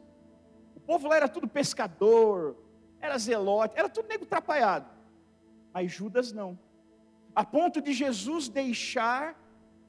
O 0.77 0.81
povo 0.81 1.09
lá 1.09 1.17
era 1.17 1.29
tudo 1.29 1.49
pescador, 1.49 2.57
era 3.01 3.19
zelote, 3.19 3.77
era 3.77 3.89
tudo 3.89 4.09
nego 4.09 4.25
atrapalhado. 4.25 4.89
Mas 5.75 5.91
Judas 5.91 6.31
não. 6.33 6.57
A 7.35 7.45
ponto 7.45 7.83
de 7.83 7.93
Jesus 7.93 8.49
deixar 8.49 9.37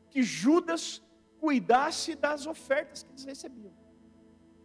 que 0.10 0.24
Judas 0.24 1.04
cuidasse 1.40 2.16
das 2.16 2.48
ofertas 2.48 3.04
que 3.04 3.12
eles 3.12 3.26
recebiam. 3.26 3.72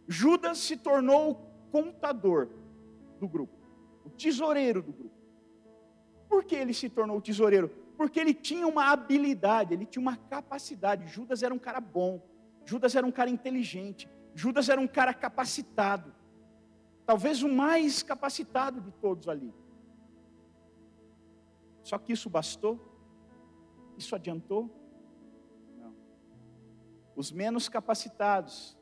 Judas 0.09 0.59
se 0.59 0.77
tornou 0.77 1.53
contador 1.71 2.49
do 3.21 3.29
grupo, 3.29 3.55
o 4.05 4.11
tesoureiro 4.11 4.83
do 4.83 4.93
grupo. 4.93 5.15
Por 6.29 6.45
que 6.45 6.57
ele 6.57 6.75
se 6.75 6.89
tornou 6.89 7.21
tesoureiro? 7.21 7.71
Porque 8.03 8.19
ele 8.19 8.35
tinha 8.35 8.67
uma 8.67 8.91
habilidade, 8.91 9.75
ele 9.75 9.87
tinha 9.87 10.03
uma 10.03 10.17
capacidade. 10.17 11.07
Judas 11.07 11.41
era 11.45 11.55
um 11.55 11.59
cara 11.59 11.81
bom, 11.81 12.21
Judas 12.67 12.97
era 12.97 13.07
um 13.07 13.13
cara 13.13 13.31
inteligente, 13.31 14.11
Judas 14.35 14.69
era 14.69 14.81
um 14.81 14.89
cara 14.89 15.15
capacitado. 15.15 16.13
Talvez 17.07 17.45
o 17.45 17.49
mais 17.49 18.03
capacitado 18.03 18.81
de 18.81 18.91
todos 18.91 19.29
ali. 19.29 19.55
Só 21.85 21.97
que 21.97 22.13
isso 22.13 22.29
bastou? 22.29 22.77
Isso 23.97 24.17
adiantou? 24.17 24.69
Não. 25.79 25.95
Os 27.15 27.31
menos 27.31 27.69
capacitados 27.69 28.77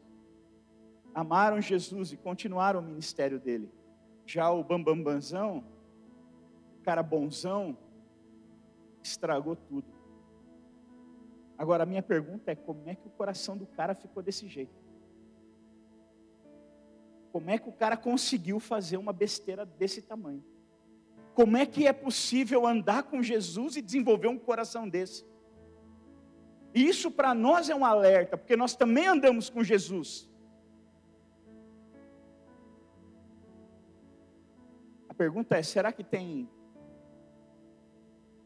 amaram 1.14 1.60
Jesus 1.60 2.10
e 2.10 2.16
continuaram 2.16 2.80
o 2.80 2.82
ministério 2.82 3.38
dele. 3.38 3.70
Já 4.24 4.50
o 4.50 4.64
bambambanzão, 4.64 5.62
o 6.78 6.82
cara 6.82 7.02
bonzão, 7.02 7.76
estragou 9.02 9.57
tudo. 9.57 9.87
Agora 11.57 11.83
a 11.83 11.87
minha 11.87 12.02
pergunta 12.02 12.50
é 12.50 12.54
como 12.54 12.88
é 12.88 12.95
que 12.95 13.07
o 13.07 13.11
coração 13.11 13.57
do 13.57 13.66
cara 13.66 13.95
ficou 13.95 14.23
desse 14.23 14.49
jeito? 14.49 14.75
Como 17.33 17.50
é 17.50 17.59
que 17.59 17.69
o 17.69 17.73
cara 17.73 17.97
conseguiu 17.97 18.59
fazer 18.59 18.97
uma 18.97 19.12
besteira 19.12 19.64
desse 19.64 20.02
tamanho? 20.02 20.45
Como 21.35 21.57
é 21.57 21.64
que 21.64 21.87
é 21.87 21.92
possível 21.92 22.66
andar 22.66 23.04
com 23.04 23.23
Jesus 23.23 23.76
e 23.76 23.83
desenvolver 23.83 24.28
um 24.28 24.38
coração 24.38 24.88
desse? 24.88 25.25
E 26.75 26.87
isso 26.87 27.11
para 27.11 27.35
nós 27.35 27.69
é 27.69 27.75
um 27.75 27.85
alerta, 27.85 28.37
porque 28.37 28.57
nós 28.57 28.75
também 28.75 29.07
andamos 29.07 29.49
com 29.49 29.62
Jesus. 29.62 30.30
pergunta 35.21 35.59
é: 35.59 35.62
será 35.62 35.92
que 35.92 36.02
tem 36.02 36.49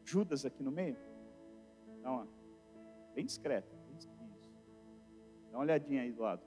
Judas 0.05 0.45
aqui 0.45 0.63
no 0.63 0.71
meio? 0.71 0.97
Não, 2.03 2.29
bem 3.15 3.25
discreto. 3.25 3.75
Isso. 3.97 4.09
Dá 5.51 5.59
uma 5.59 5.61
olhadinha 5.61 6.03
aí 6.03 6.13
do 6.13 6.23
lado. 6.23 6.43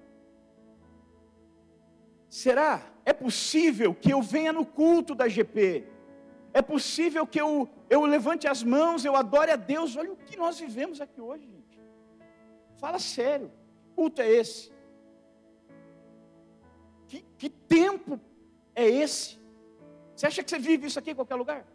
Será? 2.30 2.82
É 3.06 3.14
possível 3.14 3.96
que 3.96 4.12
eu 4.14 4.22
venha 4.22 4.54
no 4.54 4.66
culto 4.66 5.16
da 5.16 5.28
GP? 5.28 5.88
É 6.54 6.62
possível 6.62 7.26
que 7.26 7.40
eu, 7.40 7.70
eu 7.90 8.04
levante 8.06 8.48
as 8.48 8.64
mãos, 8.64 9.06
eu 9.06 9.16
adore 9.16 9.52
a 9.52 9.56
Deus? 9.56 9.96
Olha 9.96 10.12
o 10.12 10.18
que 10.18 10.38
nós 10.38 10.60
vivemos 10.60 11.00
aqui 11.00 11.22
hoje, 11.22 11.46
gente. 11.46 11.80
Fala 12.78 13.00
sério. 13.00 13.52
Que 13.82 13.90
culto 13.96 14.22
é 14.22 14.30
esse? 14.30 14.72
Que, 17.08 17.26
que 17.38 17.50
tempo 17.50 18.20
é 18.76 18.86
esse? 18.88 19.40
Você 20.16 20.28
acha 20.28 20.44
que 20.44 20.50
você 20.50 20.60
vive 20.60 20.88
isso 20.88 21.00
aqui 21.00 21.12
em 21.12 21.16
qualquer 21.16 21.36
lugar? 21.36 21.66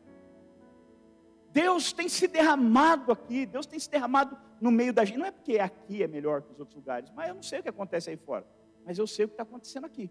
Deus 1.52 1.92
tem 1.92 2.08
se 2.08 2.26
derramado 2.26 3.12
aqui, 3.12 3.44
Deus 3.44 3.66
tem 3.66 3.78
se 3.78 3.90
derramado 3.90 4.36
no 4.60 4.70
meio 4.70 4.92
da 4.92 5.04
gente. 5.04 5.18
Não 5.18 5.26
é 5.26 5.30
porque 5.30 5.58
aqui 5.58 6.02
é 6.02 6.08
melhor 6.08 6.42
que 6.42 6.52
os 6.52 6.58
outros 6.58 6.76
lugares, 6.76 7.10
mas 7.14 7.28
eu 7.28 7.34
não 7.34 7.42
sei 7.42 7.60
o 7.60 7.62
que 7.62 7.68
acontece 7.68 8.10
aí 8.10 8.16
fora. 8.16 8.46
Mas 8.84 8.98
eu 8.98 9.06
sei 9.06 9.26
o 9.26 9.28
que 9.28 9.34
está 9.34 9.42
acontecendo 9.42 9.84
aqui. 9.84 10.10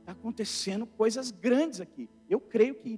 Está 0.00 0.12
acontecendo 0.12 0.86
coisas 0.86 1.30
grandes 1.30 1.80
aqui. 1.80 2.08
Eu 2.28 2.40
creio 2.40 2.74
que 2.74 2.94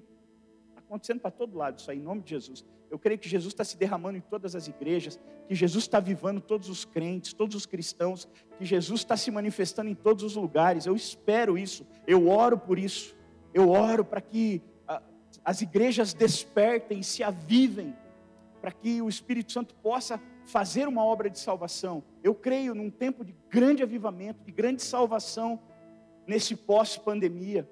está 0.69 0.81
acontecendo 0.81 1.21
para 1.21 1.31
todo 1.31 1.57
lado 1.57 1.79
isso 1.79 1.91
aí, 1.91 1.99
em 1.99 2.03
nome 2.03 2.23
de 2.23 2.31
Jesus. 2.31 2.65
Eu 2.91 2.99
creio 2.99 3.19
que 3.19 3.29
Jesus 3.29 3.53
está 3.53 3.65
se 3.65 3.77
derramando 3.77 4.19
em 4.19 4.21
todas 4.21 4.57
as 4.57 4.67
igrejas, 4.67 5.19
que 5.47 5.55
Jesus 5.55 5.85
está 5.85 6.01
vivando 6.01 6.41
todos 6.41 6.69
os 6.69 6.85
crentes, 6.85 7.33
todos 7.33 7.55
os 7.57 7.67
cristãos, 7.67 8.29
que 8.59 8.65
Jesus 8.65 9.01
está 9.01 9.17
se 9.17 9.31
manifestando 9.31 9.91
em 9.91 9.95
todos 9.95 10.25
os 10.25 10.37
lugares. 10.37 10.87
Eu 10.87 10.97
espero 10.97 11.59
isso, 11.59 11.87
eu 12.07 12.29
oro 12.29 12.59
por 12.59 12.79
isso. 12.79 13.17
Eu 13.53 13.71
oro 13.71 14.05
para 14.05 14.21
que 14.21 14.63
as 15.45 15.63
igrejas 15.63 16.13
despertem, 16.13 17.03
se 17.03 17.23
avivem, 17.23 17.97
para 18.61 18.71
que 18.71 19.01
o 19.01 19.09
Espírito 19.09 19.53
Santo 19.53 19.75
possa 19.77 20.21
fazer 20.45 20.87
uma 20.87 21.05
obra 21.05 21.31
de 21.31 21.39
salvação. 21.39 22.03
Eu 22.23 22.35
creio 22.35 22.75
num 22.75 22.91
tempo 22.91 23.25
de 23.25 23.35
grande 23.49 23.83
avivamento, 23.83 24.45
de 24.45 24.53
grande 24.53 24.83
salvação 24.83 25.59
nesse 26.27 26.55
pós-pandemia. 26.55 27.69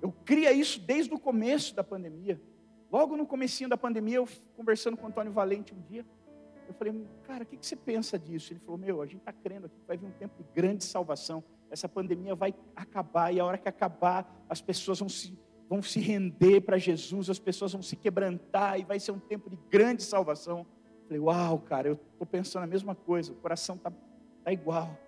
Eu 0.00 0.12
cria 0.24 0.52
isso 0.52 0.80
desde 0.80 1.12
o 1.12 1.18
começo 1.18 1.74
da 1.74 1.84
pandemia. 1.84 2.40
Logo 2.90 3.16
no 3.16 3.26
comecinho 3.26 3.68
da 3.68 3.76
pandemia, 3.76 4.16
eu 4.16 4.28
conversando 4.56 4.96
com 4.96 5.04
o 5.04 5.08
Antônio 5.08 5.32
Valente 5.32 5.74
um 5.74 5.80
dia, 5.80 6.04
eu 6.66 6.74
falei, 6.74 7.04
cara, 7.24 7.42
o 7.42 7.46
que, 7.46 7.56
que 7.56 7.66
você 7.66 7.76
pensa 7.76 8.18
disso? 8.18 8.52
Ele 8.52 8.60
falou, 8.60 8.78
meu, 8.78 9.02
a 9.02 9.06
gente 9.06 9.18
está 9.18 9.32
crendo 9.32 9.66
aqui 9.66 9.74
que 9.78 9.86
vai 9.86 9.96
vir 9.96 10.06
um 10.06 10.12
tempo 10.12 10.34
de 10.36 10.44
grande 10.54 10.84
salvação. 10.84 11.42
Essa 11.68 11.88
pandemia 11.88 12.34
vai 12.34 12.54
acabar, 12.74 13.34
e 13.34 13.40
a 13.40 13.44
hora 13.44 13.58
que 13.58 13.68
acabar, 13.68 14.44
as 14.48 14.60
pessoas 14.60 15.00
vão 15.00 15.08
se, 15.08 15.36
vão 15.70 15.82
se 15.82 16.00
render 16.00 16.60
para 16.62 16.76
Jesus, 16.76 17.30
as 17.30 17.38
pessoas 17.38 17.72
vão 17.72 17.80
se 17.80 17.94
quebrantar, 17.94 18.78
e 18.78 18.84
vai 18.84 18.98
ser 18.98 19.12
um 19.12 19.18
tempo 19.18 19.48
de 19.48 19.56
grande 19.70 20.02
salvação. 20.02 20.58
Eu 20.58 21.04
falei, 21.04 21.20
uau, 21.20 21.60
cara, 21.60 21.88
eu 21.88 21.94
estou 21.94 22.26
pensando 22.26 22.64
a 22.64 22.66
mesma 22.66 22.94
coisa, 22.94 23.32
o 23.32 23.36
coração 23.36 23.76
está 23.76 23.92
tá 24.44 24.52
igual. 24.52 24.98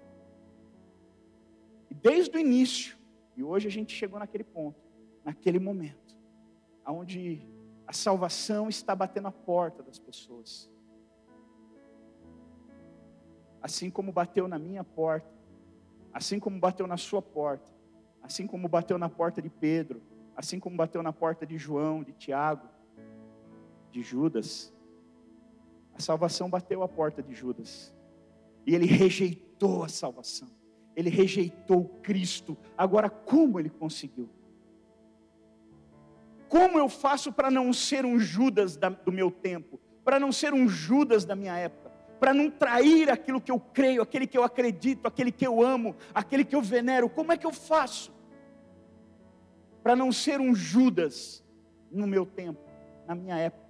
E 1.91 1.95
desde 1.95 2.37
o 2.37 2.41
início, 2.41 2.97
e 3.37 3.43
hoje 3.43 3.67
a 3.67 3.71
gente 3.71 3.95
chegou 3.95 4.19
naquele 4.19 4.45
ponto, 4.45 4.81
naquele 5.25 5.59
momento, 5.59 6.17
onde 6.87 7.45
a 7.87 7.93
salvação 7.93 8.69
está 8.69 8.95
batendo 8.95 9.29
a 9.29 9.33
porta 9.33 9.83
das 9.83 9.99
pessoas 9.99 10.71
assim 13.63 13.89
como 13.89 14.11
bateu 14.11 14.49
na 14.49 14.59
minha 14.59 14.83
porta, 14.83 15.31
assim 16.13 16.41
como 16.41 16.59
bateu 16.59 16.87
na 16.87 16.97
sua 16.97 17.23
porta, 17.23 17.73
assim 18.21 18.47
como 18.47 18.69
bateu 18.69 18.99
na 18.99 19.09
porta 19.09 19.41
de 19.41 19.49
Pedro, 19.49 20.03
assim 20.43 20.59
como 20.59 20.77
bateu 20.77 21.05
na 21.05 21.13
porta 21.13 21.47
de 21.47 21.57
João, 21.57 22.03
de 22.03 22.13
Tiago, 22.13 22.69
de 23.93 24.03
Judas. 24.03 24.75
A 25.95 26.01
salvação 26.01 26.51
bateu 26.51 26.83
a 26.83 26.89
porta 26.89 27.23
de 27.23 27.33
Judas. 27.33 27.95
E 28.67 28.75
ele 28.75 28.87
rejeitou 28.87 29.85
a 29.85 29.89
salvação. 29.89 30.51
Ele 30.97 31.11
rejeitou 31.11 31.85
Cristo. 32.03 32.59
Agora, 32.77 33.09
como 33.09 33.61
ele 33.61 33.71
conseguiu? 33.71 34.29
Como 36.49 36.77
eu 36.77 36.89
faço 36.89 37.33
para 37.33 37.49
não 37.49 37.73
ser 37.73 38.05
um 38.05 38.19
Judas 38.19 38.77
do 38.77 39.13
meu 39.13 39.31
tempo? 39.31 39.79
Para 40.05 40.19
não 40.19 40.33
ser 40.33 40.53
um 40.53 40.69
Judas 40.69 41.25
da 41.25 41.37
minha 41.37 41.57
época? 41.57 41.93
para 42.19 42.33
não 42.33 42.49
trair 42.49 43.11
aquilo 43.11 43.41
que 43.41 43.51
eu 43.51 43.59
creio, 43.59 44.01
aquele 44.01 44.29
que 44.29 44.39
eu 44.39 44.45
acredito, 44.45 45.09
aquele 45.09 45.33
que 45.33 45.45
eu 45.45 45.61
amo, 45.61 45.97
aquele 46.15 46.45
que 46.45 46.55
eu 46.55 46.63
venero. 46.63 47.09
Como 47.09 47.33
é 47.33 47.37
que 47.37 47.45
eu 47.45 47.53
faço? 47.53 48.13
Para 49.83 49.97
não 49.97 50.13
ser 50.13 50.41
um 50.41 50.55
Judas 50.55 51.45
no 51.91 52.07
meu 52.07 52.25
tempo, 52.25 52.61
na 53.07 53.15
minha 53.15 53.37
época. 53.37 53.63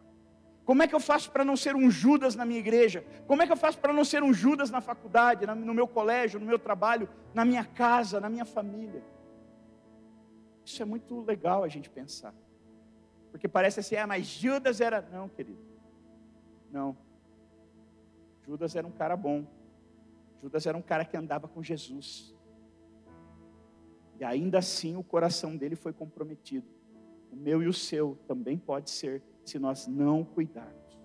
Como 0.65 0.83
é 0.83 0.87
que 0.87 0.95
eu 0.95 1.01
faço 1.01 1.31
para 1.31 1.45
não 1.45 1.57
ser 1.57 1.75
um 1.75 1.91
Judas 1.91 2.37
na 2.37 2.45
minha 2.45 2.61
igreja? 2.61 3.05
Como 3.27 3.43
é 3.43 3.47
que 3.47 3.53
eu 3.53 3.57
faço 3.57 3.79
para 3.79 3.93
não 3.93 4.05
ser 4.05 4.23
um 4.23 4.33
Judas 4.33 4.71
na 4.71 4.81
faculdade, 4.81 5.45
no 5.47 5.75
meu 5.75 5.89
colégio, 5.89 6.39
no 6.39 6.47
meu 6.47 6.59
trabalho, 6.59 7.09
na 7.35 7.45
minha 7.45 7.65
casa, 7.65 8.21
na 8.21 8.31
minha 8.31 8.45
família? 8.45 9.03
Isso 10.65 10.81
é 10.81 10.85
muito 10.85 11.21
legal 11.23 11.65
a 11.65 11.69
gente 11.69 11.91
pensar. 11.91 12.33
Porque 13.33 13.49
parece 13.49 13.81
assim, 13.81 13.97
ah, 13.97 14.07
mas 14.07 14.27
Judas 14.27 14.81
era. 14.81 15.01
Não, 15.01 15.29
querido. 15.29 15.59
Não. 16.71 16.97
Judas 18.47 18.77
era 18.77 18.87
um 18.87 18.91
cara 18.91 19.17
bom. 19.17 19.45
Judas 20.41 20.67
era 20.67 20.77
um 20.77 20.83
cara 20.83 21.05
que 21.05 21.17
andava 21.17 21.49
com 21.49 21.63
Jesus. 21.63 22.35
E 24.23 24.25
ainda 24.25 24.59
assim 24.59 24.97
o 24.97 25.03
coração 25.03 25.57
dele 25.57 25.75
foi 25.75 25.93
comprometido. 25.93 26.65
O 27.33 27.35
meu 27.35 27.61
e 27.61 27.67
o 27.67 27.73
seu 27.73 28.17
também 28.29 28.57
pode 28.57 28.89
ser, 28.89 29.21
se 29.45 29.59
nós 29.59 29.89
não 29.89 30.25
cuidarmos. 30.25 30.97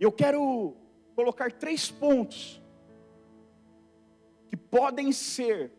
Eu 0.00 0.10
quero 0.10 0.74
colocar 1.14 1.52
três 1.52 1.90
pontos 1.90 2.62
que 4.48 4.56
podem 4.56 5.12
ser 5.12 5.70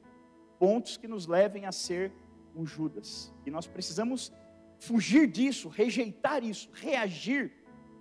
pontos 0.60 0.96
que 0.96 1.08
nos 1.08 1.26
levem 1.26 1.66
a 1.66 1.72
ser 1.72 2.14
um 2.56 2.68
Judas. 2.68 3.34
E 3.44 3.50
nós 3.50 3.66
precisamos 3.66 4.32
fugir 4.78 5.26
disso, 5.26 5.70
rejeitar 5.70 6.44
isso, 6.44 6.70
reagir 6.72 7.52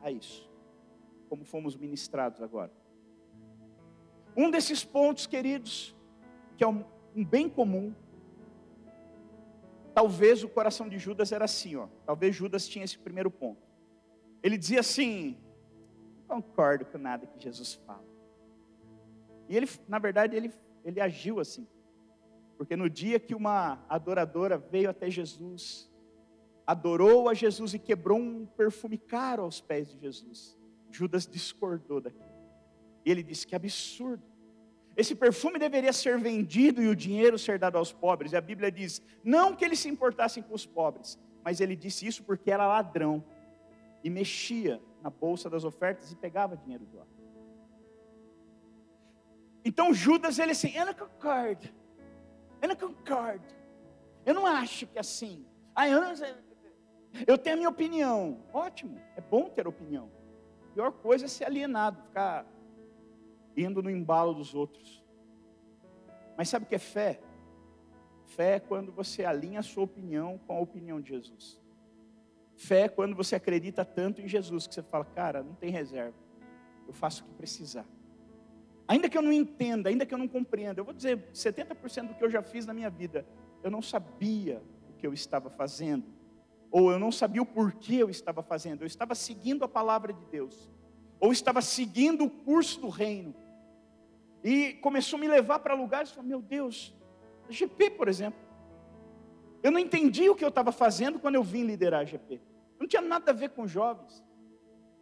a 0.02 0.10
isso 0.10 0.46
como 1.26 1.42
fomos 1.42 1.74
ministrados 1.74 2.42
agora. 2.42 2.70
Um 4.36 4.50
desses 4.50 4.84
pontos, 4.84 5.26
queridos, 5.26 5.96
que 6.54 6.62
é 6.62 6.68
um, 6.68 6.84
um 7.18 7.24
bem 7.24 7.48
comum, 7.48 7.92
talvez 9.92 10.44
o 10.44 10.48
coração 10.48 10.88
de 10.88 11.00
Judas 11.00 11.32
era 11.32 11.46
assim, 11.46 11.74
ó. 11.74 11.88
Talvez 12.06 12.36
Judas 12.36 12.68
tinha 12.68 12.84
esse 12.84 12.96
primeiro 12.96 13.28
ponto. 13.28 13.60
Ele 14.40 14.56
dizia 14.56 14.78
assim: 14.78 15.36
não 16.28 16.40
concordo 16.40 16.84
com 16.84 16.96
nada 16.96 17.26
que 17.26 17.42
Jesus 17.42 17.74
fala. 17.74 18.06
E 19.48 19.56
ele, 19.56 19.68
na 19.88 19.98
verdade, 19.98 20.36
ele, 20.36 20.52
ele 20.84 21.00
agiu 21.00 21.40
assim. 21.40 21.66
Porque 22.56 22.76
no 22.76 22.88
dia 22.88 23.18
que 23.18 23.34
uma 23.34 23.84
adoradora 23.88 24.56
veio 24.56 24.88
até 24.88 25.10
Jesus, 25.10 25.90
adorou 26.64 27.28
a 27.28 27.34
Jesus 27.34 27.74
e 27.74 27.80
quebrou 27.80 28.18
um 28.18 28.46
perfume 28.46 28.96
caro 28.96 29.42
aos 29.42 29.60
pés 29.60 29.88
de 29.88 29.98
Jesus. 29.98 30.56
Judas 30.88 31.26
discordou 31.26 32.00
daquilo. 32.00 32.28
E 33.04 33.10
ele 33.10 33.24
disse: 33.24 33.44
Que 33.44 33.56
absurdo. 33.56 34.22
Esse 34.98 35.14
perfume 35.14 35.60
deveria 35.60 35.92
ser 35.92 36.18
vendido 36.18 36.82
e 36.82 36.88
o 36.88 36.96
dinheiro 36.96 37.38
ser 37.38 37.56
dado 37.56 37.78
aos 37.78 37.92
pobres. 37.92 38.32
E 38.32 38.36
a 38.36 38.40
Bíblia 38.40 38.68
diz: 38.68 39.00
Não 39.22 39.54
que 39.54 39.64
eles 39.64 39.78
se 39.78 39.88
importassem 39.88 40.42
com 40.42 40.52
os 40.52 40.66
pobres, 40.66 41.16
mas 41.44 41.60
ele 41.60 41.76
disse 41.76 42.04
isso 42.04 42.24
porque 42.24 42.50
era 42.50 42.66
ladrão 42.66 43.24
e 44.02 44.10
mexia 44.10 44.82
na 45.00 45.08
bolsa 45.08 45.48
das 45.48 45.62
ofertas 45.62 46.10
e 46.10 46.16
pegava 46.16 46.56
dinheiro 46.56 46.84
de 46.84 46.96
lá. 46.96 47.06
Então 49.64 49.94
Judas, 49.94 50.36
ele 50.40 50.50
assim, 50.50 50.74
eu 50.74 50.86
não 50.86 50.94
concordo, 50.94 51.68
eu 52.60 52.68
não 52.68 52.74
concordo, 52.74 53.54
eu 54.26 54.34
não 54.34 54.46
acho 54.46 54.84
que 54.88 54.98
é 54.98 55.00
assim, 55.00 55.46
ah, 55.76 55.88
eu, 55.88 56.00
não, 56.00 56.12
eu 57.24 57.38
tenho 57.38 57.54
a 57.54 57.56
minha 57.56 57.68
opinião, 57.68 58.42
ótimo, 58.52 59.00
é 59.14 59.20
bom 59.20 59.48
ter 59.48 59.68
opinião, 59.68 60.10
pior 60.74 60.90
coisa 60.90 61.26
é 61.26 61.28
ser 61.28 61.44
alienado, 61.44 62.02
ficar 62.02 62.46
indo 63.58 63.82
no 63.82 63.90
embalo 63.90 64.34
dos 64.34 64.54
outros. 64.54 65.02
Mas 66.36 66.48
sabe 66.48 66.64
o 66.64 66.68
que 66.68 66.74
é 66.74 66.78
fé? 66.78 67.20
Fé 68.26 68.56
é 68.56 68.60
quando 68.60 68.92
você 68.92 69.24
alinha 69.24 69.60
a 69.60 69.62
sua 69.62 69.84
opinião 69.84 70.38
com 70.46 70.56
a 70.56 70.60
opinião 70.60 71.00
de 71.00 71.08
Jesus. 71.10 71.60
Fé 72.56 72.82
é 72.82 72.88
quando 72.88 73.16
você 73.16 73.34
acredita 73.36 73.84
tanto 73.84 74.20
em 74.20 74.28
Jesus 74.28 74.66
que 74.66 74.74
você 74.74 74.82
fala, 74.82 75.04
cara, 75.04 75.42
não 75.42 75.54
tem 75.54 75.70
reserva. 75.70 76.16
Eu 76.86 76.92
faço 76.92 77.22
o 77.22 77.26
que 77.26 77.34
precisar. 77.34 77.86
Ainda 78.86 79.08
que 79.08 79.18
eu 79.18 79.22
não 79.22 79.32
entenda, 79.32 79.90
ainda 79.90 80.06
que 80.06 80.14
eu 80.14 80.18
não 80.18 80.28
compreenda, 80.28 80.80
eu 80.80 80.84
vou 80.84 80.94
dizer 80.94 81.30
70% 81.32 82.08
do 82.08 82.14
que 82.14 82.24
eu 82.24 82.30
já 82.30 82.42
fiz 82.42 82.64
na 82.66 82.72
minha 82.72 82.88
vida, 82.88 83.26
eu 83.62 83.70
não 83.70 83.82
sabia 83.82 84.62
o 84.88 84.94
que 84.94 85.06
eu 85.06 85.12
estava 85.12 85.50
fazendo 85.50 86.18
ou 86.70 86.90
eu 86.90 86.98
não 86.98 87.10
sabia 87.10 87.42
o 87.42 87.46
porquê 87.46 87.96
eu 87.96 88.10
estava 88.10 88.42
fazendo, 88.42 88.82
eu 88.82 88.86
estava 88.86 89.14
seguindo 89.14 89.64
a 89.64 89.68
palavra 89.68 90.12
de 90.12 90.24
Deus, 90.26 90.70
ou 91.18 91.32
estava 91.32 91.60
seguindo 91.60 92.24
o 92.24 92.30
curso 92.30 92.80
do 92.80 92.88
reino, 92.88 93.34
e 94.42 94.74
começou 94.74 95.16
a 95.16 95.20
me 95.20 95.28
levar 95.28 95.58
para 95.58 95.74
lugares, 95.74 96.10
falei, 96.10 96.28
meu 96.28 96.40
Deus, 96.40 96.94
GP, 97.48 97.90
por 97.90 98.08
exemplo, 98.08 98.38
eu 99.62 99.70
não 99.70 99.78
entendi 99.78 100.28
o 100.28 100.34
que 100.34 100.44
eu 100.44 100.48
estava 100.48 100.70
fazendo 100.70 101.18
quando 101.18 101.34
eu 101.34 101.42
vim 101.42 101.64
liderar 101.64 102.00
a 102.00 102.04
GP, 102.04 102.40
não 102.78 102.86
tinha 102.86 103.02
nada 103.02 103.30
a 103.30 103.34
ver 103.34 103.50
com 103.50 103.66
jovens, 103.66 104.24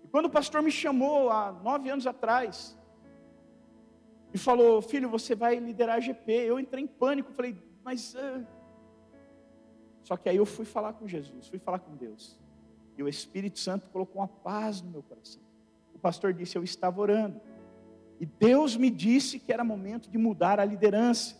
e 0.05 0.09
quando 0.09 0.27
o 0.27 0.31
pastor 0.31 0.62
me 0.62 0.70
chamou 0.70 1.31
há 1.31 1.53
nove 1.53 1.90
anos 1.90 2.07
atrás, 2.07 2.77
e 4.33 4.38
falou, 4.38 4.83
filho, 4.83 5.09
você 5.09 5.35
vai 5.35 5.57
liderar 5.57 5.96
a 5.96 6.01
GP, 6.01 6.33
eu 6.33 6.61
entrei 6.61 6.85
em 6.85 6.87
pânico, 6.87 7.33
falei, 7.33 7.57
mas... 7.83 8.14
Uh, 8.14 8.46
só 10.03 10.16
que 10.16 10.29
aí 10.29 10.37
eu 10.37 10.46
fui 10.46 10.64
falar 10.64 10.92
com 10.92 11.09
Jesus, 11.09 11.49
fui 11.49 11.59
falar 11.59 11.81
com 11.81 11.96
Deus. 11.96 12.38
E 12.96 13.03
o 13.03 13.09
Espírito 13.09 13.59
Santo 13.59 13.90
colocou 13.90 14.20
uma 14.22 14.29
paz 14.29 14.81
no 14.81 14.90
meu 14.90 15.03
coração. 15.03 15.42
O 15.92 15.99
pastor 15.99 16.33
disse: 16.33 16.57
Eu 16.57 16.62
estava 16.62 17.01
orando. 17.01 17.40
E 18.20 18.26
Deus 18.26 18.76
me 18.76 18.90
disse 18.90 19.38
que 19.38 19.52
era 19.52 19.62
momento 19.64 20.11
de 20.11 20.18
mudar 20.18 20.59
a 20.59 20.64
liderança. 20.64 21.37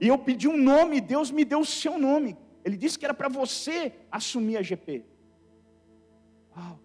E 0.00 0.08
eu 0.08 0.18
pedi 0.18 0.48
um 0.48 0.56
nome, 0.56 0.96
e 0.96 1.00
Deus 1.00 1.30
me 1.30 1.44
deu 1.44 1.60
o 1.60 1.64
seu 1.64 1.98
nome. 1.98 2.36
Ele 2.64 2.76
disse 2.76 2.98
que 2.98 3.04
era 3.04 3.14
para 3.14 3.28
você 3.28 3.92
assumir 4.10 4.56
a 4.56 4.62
GP. 4.62 5.04
Uau. 6.56 6.80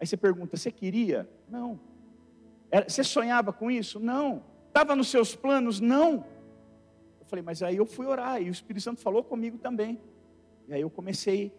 Aí 0.00 0.06
você 0.06 0.16
pergunta: 0.16 0.56
Você 0.56 0.70
queria? 0.70 1.28
Não. 1.48 1.78
Você 2.86 3.04
sonhava 3.04 3.52
com 3.52 3.70
isso? 3.70 4.00
Não. 4.00 4.42
Estava 4.68 4.94
nos 4.94 5.08
seus 5.08 5.34
planos? 5.34 5.80
Não. 5.80 6.26
Eu 7.20 7.26
falei, 7.26 7.42
mas 7.42 7.62
aí 7.62 7.76
eu 7.76 7.86
fui 7.86 8.06
orar 8.06 8.42
e 8.42 8.48
o 8.48 8.52
Espírito 8.52 8.82
Santo 8.82 9.00
falou 9.00 9.24
comigo 9.24 9.58
também. 9.58 10.00
E 10.68 10.74
aí 10.74 10.80
eu 10.80 10.90
comecei, 10.90 11.52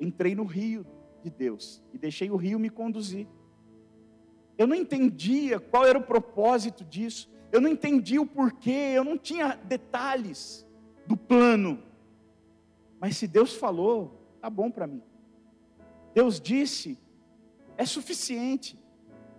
entrei 0.00 0.34
no 0.34 0.44
rio 0.44 0.86
de 1.22 1.30
Deus 1.30 1.82
e 1.92 1.98
deixei 1.98 2.30
o 2.30 2.36
rio 2.36 2.58
me 2.58 2.70
conduzir. 2.70 3.26
Eu 4.58 4.66
não 4.66 4.74
entendia 4.74 5.60
qual 5.60 5.86
era 5.86 5.96
o 5.96 6.02
propósito 6.02 6.84
disso, 6.84 7.30
eu 7.52 7.60
não 7.60 7.70
entendia 7.70 8.20
o 8.20 8.26
porquê, 8.26 8.92
eu 8.94 9.04
não 9.04 9.16
tinha 9.16 9.58
detalhes 9.64 10.66
do 11.06 11.16
plano. 11.16 11.82
Mas 13.00 13.16
se 13.16 13.28
Deus 13.28 13.54
falou, 13.54 14.20
tá 14.40 14.50
bom 14.50 14.70
para 14.70 14.86
mim. 14.86 15.02
Deus 16.12 16.40
disse, 16.40 16.98
é 17.76 17.86
suficiente. 17.86 18.76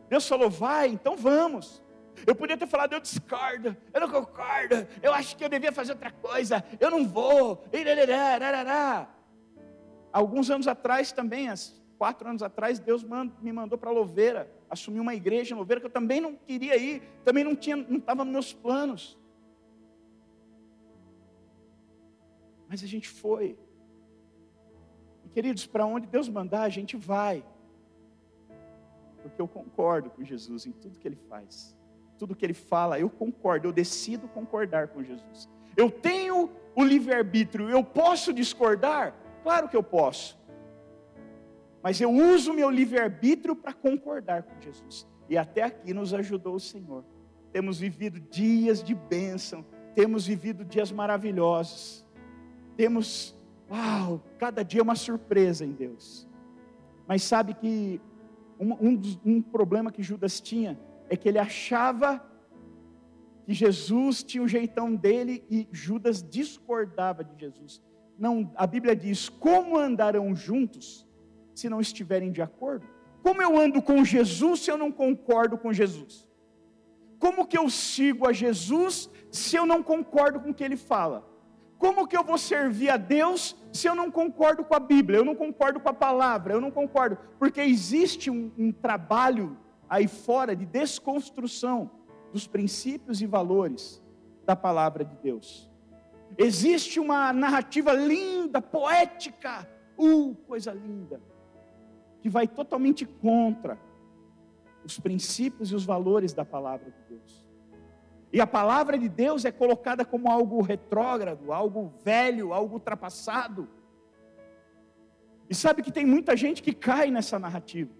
Deus 0.09 0.27
falou, 0.27 0.49
vai, 0.49 0.87
então 0.87 1.17
vamos. 1.17 1.83
Eu 2.25 2.35
podia 2.35 2.57
ter 2.57 2.67
falado, 2.67 2.93
eu 2.93 2.99
discordo, 2.99 3.75
eu 3.93 4.01
não 4.01 4.09
concordo, 4.09 4.87
eu 5.01 5.13
acho 5.13 5.37
que 5.37 5.43
eu 5.43 5.49
devia 5.49 5.71
fazer 5.71 5.93
outra 5.93 6.11
coisa, 6.11 6.63
eu 6.79 6.89
não 6.89 7.07
vou. 7.07 7.63
alguns 10.11 10.49
anos 10.49 10.67
atrás 10.67 11.11
também, 11.11 11.47
quatro 11.97 12.27
anos 12.27 12.43
atrás, 12.43 12.79
Deus 12.79 13.05
me 13.41 13.53
mandou 13.53 13.77
para 13.77 13.91
Louveira, 13.91 14.51
assumir 14.69 14.99
uma 14.99 15.15
igreja 15.15 15.53
em 15.53 15.57
Louveira, 15.57 15.81
que 15.81 15.87
eu 15.87 15.91
também 15.91 16.21
não 16.21 16.35
queria 16.35 16.77
ir, 16.77 17.01
também 17.23 17.43
não 17.43 17.55
tinha, 17.55 17.75
não 17.75 17.97
estava 17.97 18.23
nos 18.23 18.31
meus 18.31 18.53
planos. 18.53 19.17
Mas 22.67 22.83
a 22.83 22.87
gente 22.87 23.09
foi. 23.09 23.57
E 25.25 25.29
queridos, 25.29 25.65
para 25.65 25.85
onde 25.85 26.07
Deus 26.07 26.29
mandar, 26.29 26.61
a 26.61 26.69
gente 26.69 26.95
vai. 26.95 27.43
Porque 29.21 29.41
eu 29.41 29.47
concordo 29.47 30.09
com 30.09 30.23
Jesus 30.23 30.65
em 30.65 30.71
tudo 30.71 30.97
que 30.97 31.07
ele 31.07 31.19
faz. 31.27 31.75
Tudo 32.17 32.35
que 32.35 32.45
ele 32.45 32.53
fala, 32.53 32.99
eu 32.99 33.09
concordo, 33.09 33.67
eu 33.67 33.71
decido 33.71 34.27
concordar 34.27 34.89
com 34.89 35.03
Jesus. 35.03 35.49
Eu 35.75 35.89
tenho 35.89 36.49
o 36.75 36.83
livre-arbítrio, 36.83 37.69
eu 37.69 37.83
posso 37.83 38.31
discordar? 38.31 39.15
Claro 39.43 39.67
que 39.67 39.75
eu 39.75 39.83
posso. 39.83 40.38
Mas 41.81 41.99
eu 42.01 42.11
uso 42.11 42.53
meu 42.53 42.69
livre-arbítrio 42.69 43.55
para 43.55 43.73
concordar 43.73 44.43
com 44.43 44.59
Jesus. 44.61 45.07
E 45.29 45.37
até 45.37 45.63
aqui 45.63 45.93
nos 45.93 46.13
ajudou 46.13 46.55
o 46.55 46.59
Senhor. 46.59 47.05
Temos 47.51 47.79
vivido 47.79 48.19
dias 48.19 48.83
de 48.83 48.93
bênção, 48.93 49.65
temos 49.95 50.27
vivido 50.27 50.65
dias 50.65 50.91
maravilhosos. 50.91 52.05
Temos, 52.75 53.35
uau, 53.69 54.23
cada 54.37 54.63
dia 54.63 54.83
uma 54.83 54.95
surpresa 54.95 55.65
em 55.65 55.71
Deus. 55.71 56.27
Mas 57.07 57.23
sabe 57.23 57.53
que 57.53 58.01
um, 58.59 58.73
um, 58.73 59.01
um 59.25 59.41
problema 59.41 59.91
que 59.91 60.03
Judas 60.03 60.39
tinha 60.39 60.79
é 61.09 61.15
que 61.15 61.27
ele 61.27 61.39
achava 61.39 62.23
que 63.45 63.53
Jesus 63.53 64.21
tinha 64.21 64.43
o 64.43 64.47
jeitão 64.47 64.95
dele 64.95 65.43
e 65.49 65.67
Judas 65.71 66.21
discordava 66.21 67.23
de 67.23 67.39
Jesus. 67.39 67.81
Não, 68.17 68.51
a 68.55 68.67
Bíblia 68.67 68.95
diz: 68.95 69.27
como 69.27 69.77
andarão 69.77 70.35
juntos 70.35 71.08
se 71.59 71.69
não 71.69 71.81
estiverem 71.81 72.31
de 72.31 72.41
acordo? 72.41 72.87
Como 73.21 73.41
eu 73.41 73.59
ando 73.59 73.81
com 73.81 74.03
Jesus 74.03 74.61
se 74.61 74.71
eu 74.71 74.77
não 74.77 74.91
concordo 74.91 75.57
com 75.57 75.73
Jesus? 75.73 76.27
Como 77.19 77.45
que 77.45 77.57
eu 77.57 77.69
sigo 77.69 78.27
a 78.27 78.33
Jesus 78.33 79.09
se 79.29 79.55
eu 79.57 79.65
não 79.65 79.83
concordo 79.83 80.39
com 80.39 80.51
o 80.51 80.53
que 80.53 80.63
ele 80.63 80.77
fala? 80.77 81.27
Como 81.77 82.07
que 82.07 82.17
eu 82.17 82.23
vou 82.23 82.37
servir 82.37 82.89
a 82.89 82.97
Deus 82.97 83.55
se 83.71 83.87
eu 83.87 83.95
não 83.95 84.09
concordo 84.11 84.63
com 84.63 84.75
a 84.75 84.79
Bíblia, 84.79 85.19
eu 85.19 85.25
não 85.25 85.35
concordo 85.35 85.79
com 85.79 85.89
a 85.89 85.93
palavra, 85.93 86.53
eu 86.53 86.61
não 86.61 86.71
concordo? 86.71 87.17
Porque 87.37 87.61
existe 87.61 88.29
um, 88.29 88.51
um 88.57 88.71
trabalho 88.71 89.57
aí 89.89 90.07
fora 90.07 90.55
de 90.55 90.65
desconstrução 90.65 91.89
dos 92.33 92.47
princípios 92.47 93.21
e 93.21 93.25
valores 93.25 94.01
da 94.45 94.55
palavra 94.55 95.05
de 95.05 95.15
Deus. 95.17 95.69
Existe 96.37 96.99
uma 96.99 97.33
narrativa 97.33 97.93
linda, 97.93 98.61
poética, 98.61 99.67
uh, 99.97 100.35
coisa 100.47 100.71
linda, 100.71 101.21
que 102.21 102.29
vai 102.29 102.47
totalmente 102.47 103.05
contra 103.05 103.79
os 104.83 104.99
princípios 104.99 105.71
e 105.71 105.75
os 105.75 105.85
valores 105.85 106.33
da 106.33 106.45
palavra 106.45 106.91
de 106.91 107.15
Deus. 107.15 107.47
E 108.31 108.39
a 108.39 108.47
palavra 108.47 108.97
de 108.97 109.09
Deus 109.09 109.43
é 109.43 109.51
colocada 109.51 110.05
como 110.05 110.31
algo 110.31 110.61
retrógrado, 110.61 111.51
algo 111.51 111.93
velho, 112.03 112.53
algo 112.53 112.75
ultrapassado. 112.75 113.67
E 115.49 115.55
sabe 115.55 115.81
que 115.81 115.91
tem 115.91 116.05
muita 116.05 116.37
gente 116.37 116.61
que 116.61 116.73
cai 116.73 117.09
nessa 117.09 117.39
narrativa, 117.39 117.91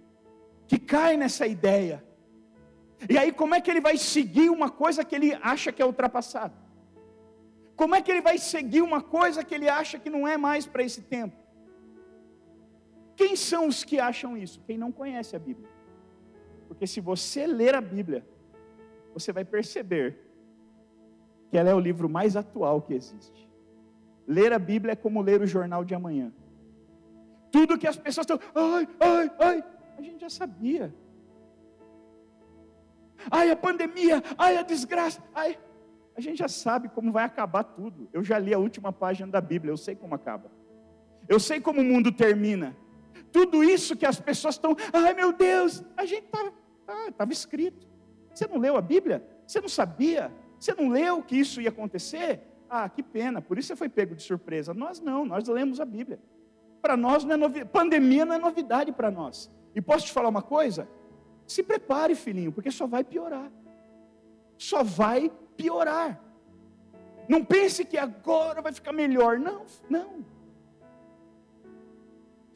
que 0.68 0.78
cai 0.78 1.18
nessa 1.18 1.48
ideia. 1.48 2.04
E 3.10 3.18
aí, 3.18 3.32
como 3.32 3.56
é 3.56 3.62
que 3.62 3.72
ele 3.72 3.82
vai 3.82 3.98
seguir 3.98 4.50
uma 4.50 4.70
coisa 4.70 5.04
que 5.04 5.16
ele 5.16 5.34
acha 5.42 5.72
que 5.72 5.82
é 5.82 5.86
ultrapassado? 5.86 6.54
Como 7.76 7.96
é 7.96 8.02
que 8.02 8.12
ele 8.12 8.22
vai 8.22 8.38
seguir 8.38 8.82
uma 8.82 9.02
coisa 9.02 9.44
que 9.44 9.56
ele 9.56 9.70
acha 9.70 9.98
que 9.98 10.10
não 10.10 10.28
é 10.28 10.38
mais 10.38 10.68
para 10.68 10.84
esse 10.84 11.02
tempo? 11.02 11.36
Quem 13.20 13.36
são 13.36 13.68
os 13.68 13.84
que 13.84 14.00
acham 14.00 14.38
isso? 14.38 14.62
Quem 14.66 14.78
não 14.78 14.94
conhece 14.94 15.36
a 15.36 15.40
Bíblia. 15.40 15.70
Porque 16.70 16.88
se 16.88 17.02
você 17.02 17.46
ler 17.46 17.76
a 17.76 17.82
Bíblia, 17.82 18.26
você 19.14 19.34
vai 19.34 19.44
perceber 19.44 20.18
que 21.50 21.58
ela 21.58 21.70
é 21.70 21.76
o 21.76 21.82
livro 21.82 22.08
mais 22.08 22.38
atual 22.38 22.82
que 22.82 22.94
existe. 22.94 23.52
Ler 24.26 24.54
a 24.54 24.58
Bíblia 24.58 24.94
é 24.94 24.96
como 24.96 25.22
ler 25.22 25.42
o 25.42 25.46
jornal 25.46 25.84
de 25.84 25.94
amanhã. 25.94 26.32
Tudo 27.52 27.78
que 27.78 27.88
as 27.88 27.98
pessoas 27.98 28.24
estão, 28.24 28.40
ai, 28.56 28.88
ai, 29.02 29.32
ai, 29.38 29.64
a 29.98 30.02
gente 30.02 30.22
já 30.22 30.30
sabia. 30.30 30.96
Ai, 33.30 33.52
a 33.52 33.56
pandemia, 33.58 34.24
ai, 34.38 34.56
a 34.56 34.62
desgraça, 34.62 35.22
ai, 35.36 35.60
a 36.16 36.22
gente 36.22 36.38
já 36.38 36.48
sabe 36.48 36.88
como 36.88 37.12
vai 37.12 37.26
acabar 37.26 37.66
tudo. 37.66 38.08
Eu 38.14 38.24
já 38.24 38.40
li 38.40 38.54
a 38.54 38.60
última 38.60 38.94
página 38.94 39.30
da 39.30 39.42
Bíblia, 39.42 39.74
eu 39.74 39.78
sei 39.78 39.94
como 39.94 40.16
acaba. 40.16 40.50
Eu 41.28 41.38
sei 41.38 41.60
como 41.60 41.82
o 41.82 41.84
mundo 41.84 42.14
termina. 42.14 42.78
Tudo 43.32 43.64
isso 43.64 43.96
que 43.96 44.06
as 44.06 44.20
pessoas 44.20 44.56
estão, 44.56 44.76
ai 44.92 45.14
meu 45.14 45.32
Deus, 45.32 45.84
a 45.96 46.06
gente 46.06 46.26
estava 46.26 46.52
tá, 46.86 47.12
tava 47.12 47.32
escrito. 47.32 47.88
Você 48.34 48.48
não 48.48 48.58
leu 48.58 48.78
a 48.78 48.82
Bíblia? 48.82 49.24
Você 49.46 49.62
não 49.62 49.70
sabia? 49.70 50.32
Você 50.60 50.74
não 50.74 50.90
leu 50.90 51.22
que 51.24 51.36
isso 51.36 51.62
ia 51.62 51.70
acontecer? 51.70 52.42
Ah, 52.70 52.88
que 52.88 53.02
pena, 53.02 53.42
por 53.42 53.58
isso 53.58 53.70
você 53.70 53.76
foi 53.76 53.90
pego 53.90 54.16
de 54.16 54.24
surpresa. 54.24 54.74
Nós 54.74 55.00
não, 55.00 55.26
nós 55.26 55.48
lemos 55.48 55.80
a 55.80 55.86
Bíblia. 55.86 56.20
Para 56.82 56.96
nós 56.96 57.24
não 57.24 57.34
é 57.34 57.38
novidade, 57.38 57.70
pandemia 57.72 58.26
não 58.26 58.36
é 58.36 58.38
novidade 58.38 58.92
para 58.92 59.10
nós. 59.12 59.50
E 59.76 59.82
posso 59.82 60.06
te 60.06 60.12
falar 60.12 60.30
uma 60.30 60.42
coisa? 60.42 60.88
Se 61.46 61.64
prepare, 61.64 62.16
filhinho, 62.16 62.52
porque 62.52 62.72
só 62.72 62.86
vai 62.86 63.04
piorar. 63.04 63.52
Só 64.58 64.84
vai 64.84 65.32
piorar. 65.58 66.22
Não 67.28 67.44
pense 67.44 67.84
que 67.86 67.98
agora 67.98 68.62
vai 68.62 68.72
ficar 68.72 68.94
melhor. 68.94 69.40
Não, 69.40 69.66
não. 69.90 70.26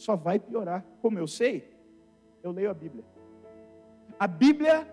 Só 0.03 0.17
vai 0.17 0.37
piorar. 0.37 0.85
Como 1.01 1.17
eu 1.17 1.25
sei, 1.25 1.53
eu 2.43 2.51
leio 2.51 2.69
a 2.69 2.73
Bíblia. 2.73 3.05
A 4.19 4.27
Bíblia 4.27 4.85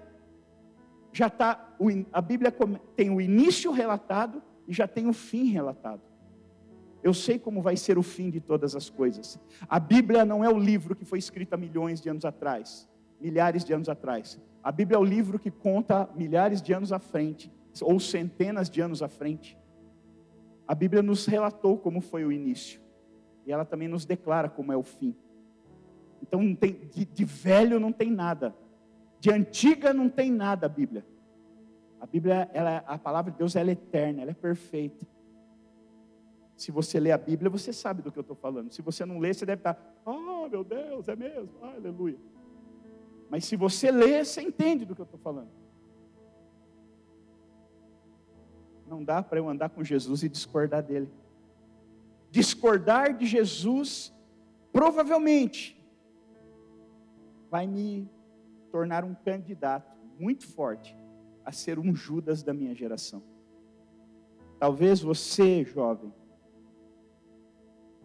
já 1.13 1.27
está, 1.27 1.77
a 2.13 2.21
Bíblia 2.21 2.55
tem 2.95 3.11
o 3.11 3.21
início 3.21 3.73
relatado 3.73 4.41
e 4.69 4.73
já 4.73 4.87
tem 4.87 5.09
o 5.09 5.13
fim 5.13 5.47
relatado. 5.47 6.03
Eu 7.03 7.13
sei 7.13 7.41
como 7.41 7.61
vai 7.61 7.77
ser 7.77 7.99
o 7.99 8.05
fim 8.05 8.31
de 8.31 8.41
todas 8.41 8.77
as 8.77 8.89
coisas. 8.89 9.37
A 9.69 9.81
Bíblia 9.81 10.25
não 10.25 10.45
é 10.45 10.49
o 10.49 10.57
livro 10.57 10.95
que 10.95 11.05
foi 11.05 11.19
escrito 11.19 11.55
há 11.55 11.57
milhões 11.57 12.01
de 12.01 12.09
anos 12.09 12.25
atrás, 12.25 12.89
milhares 13.21 13.65
de 13.65 13.73
anos 13.73 13.89
atrás. 13.89 14.41
A 14.63 14.71
Bíblia 14.71 14.97
é 14.97 15.01
o 15.01 15.05
livro 15.05 15.41
que 15.41 15.51
conta 15.51 16.09
milhares 16.15 16.63
de 16.63 16.73
anos 16.73 16.93
à 16.93 17.01
frente, 17.01 17.53
ou 17.83 17.99
centenas 17.99 18.71
de 18.71 18.81
anos 18.81 19.03
à 19.03 19.09
frente. 19.09 19.59
A 20.69 20.75
Bíblia 20.75 21.03
nos 21.03 21.27
relatou 21.27 21.77
como 21.79 22.01
foi 22.01 22.25
o 22.25 22.31
início, 22.31 22.81
e 23.51 23.53
ela 23.53 23.65
também 23.65 23.89
nos 23.89 24.05
declara 24.05 24.49
como 24.49 24.73
é 24.73 24.77
o 24.77 24.83
fim. 24.85 25.13
Então, 26.23 26.55
tem, 26.55 26.73
de, 26.95 27.05
de 27.05 27.25
velho 27.25 27.81
não 27.81 27.91
tem 27.91 28.09
nada, 28.09 28.55
de 29.19 29.29
antiga 29.29 29.93
não 29.93 30.09
tem 30.09 30.31
nada 30.31 30.67
a 30.67 30.69
Bíblia. 30.69 31.05
A 32.01 32.07
Bíblia, 32.07 32.49
ela, 32.55 32.77
a 32.87 32.97
palavra 32.97 33.33
de 33.33 33.39
Deus, 33.39 33.57
ela 33.57 33.71
é 33.71 33.73
eterna, 33.73 34.23
ela 34.23 34.31
é 34.31 34.35
perfeita. 34.35 35.05
Se 36.57 36.71
você 36.71 37.01
lê 37.01 37.11
a 37.11 37.19
Bíblia, 37.19 37.51
você 37.51 37.73
sabe 37.73 38.03
do 38.03 38.13
que 38.13 38.19
eu 38.19 38.23
estou 38.23 38.37
falando. 38.37 38.71
Se 38.71 38.83
você 38.83 39.05
não 39.05 39.19
lê, 39.19 39.35
você 39.35 39.45
deve 39.45 39.59
estar, 39.59 39.77
oh 40.07 40.49
meu 40.49 40.63
Deus, 40.63 41.09
é 41.09 41.17
mesmo, 41.17 41.51
ah, 41.61 41.75
aleluia. 41.75 42.19
Mas 43.29 43.47
se 43.47 43.57
você 43.57 43.91
lê, 43.91 44.25
você 44.25 44.43
entende 44.43 44.85
do 44.85 44.95
que 44.95 45.01
eu 45.01 45.05
estou 45.05 45.19
falando. 45.19 45.51
Não 48.87 49.03
dá 49.03 49.21
para 49.25 49.41
eu 49.41 49.49
andar 49.49 49.71
com 49.71 49.83
Jesus 49.83 50.23
e 50.23 50.29
discordar 50.29 50.85
dele. 50.85 51.11
Discordar 52.31 53.17
de 53.17 53.27
Jesus, 53.27 54.15
provavelmente, 54.73 55.77
vai 57.51 57.67
me 57.67 58.09
tornar 58.71 59.05
um 59.05 59.15
candidato 59.15 59.99
muito 60.19 60.47
forte 60.47 60.97
a 61.45 61.51
ser 61.51 61.79
um 61.79 61.95
Judas 61.95 62.43
da 62.43 62.55
minha 62.55 62.75
geração. 62.75 63.23
Talvez 64.59 65.01
você, 65.01 65.65
jovem, 65.65 66.13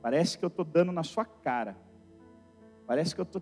parece 0.01 0.37
que 0.37 0.45
eu 0.45 0.47
estou 0.47 0.65
dando 0.65 0.91
na 0.91 1.03
sua 1.03 1.25
cara, 1.25 1.77
parece 2.87 3.13
que 3.13 3.21
eu 3.21 3.25
estou. 3.25 3.41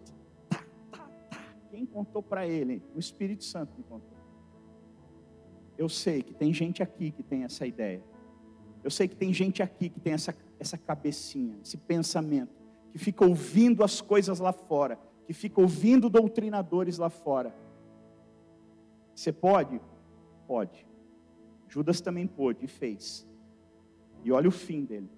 Tá, 0.49 0.65
tá, 0.91 1.07
tá. 1.29 1.45
Quem 1.69 1.85
contou 1.85 2.21
para 2.21 2.47
ele? 2.47 2.83
O 2.95 2.99
Espírito 2.99 3.43
Santo 3.43 3.73
me 3.77 3.83
contou. 3.83 4.17
Eu 5.77 5.87
sei 5.87 6.21
que 6.21 6.33
tem 6.33 6.53
gente 6.53 6.83
aqui 6.83 7.11
que 7.11 7.23
tem 7.23 7.43
essa 7.43 7.65
ideia. 7.65 8.03
Eu 8.83 8.91
sei 8.91 9.07
que 9.07 9.15
tem 9.15 9.33
gente 9.33 9.63
aqui 9.63 9.89
que 9.89 9.99
tem 9.99 10.13
essa, 10.13 10.35
essa 10.63 10.77
cabecinha, 10.77 11.57
esse 11.61 11.77
pensamento, 11.77 12.53
que 12.91 12.97
fica 12.97 13.25
ouvindo 13.25 13.83
as 13.83 14.01
coisas 14.01 14.39
lá 14.39 14.51
fora 14.51 14.99
que 15.25 15.33
fica 15.33 15.61
ouvindo 15.61 16.09
doutrinadores 16.09 16.97
lá 16.97 17.09
fora. 17.09 17.55
Você 19.15 19.31
pode? 19.31 19.79
Pode. 20.47 20.85
Judas 21.67 22.01
também 22.01 22.27
pôde 22.27 22.65
e 22.65 22.67
fez. 22.67 23.27
E 24.23 24.31
olha 24.31 24.47
o 24.47 24.51
fim 24.51 24.83
dele. 24.83 25.09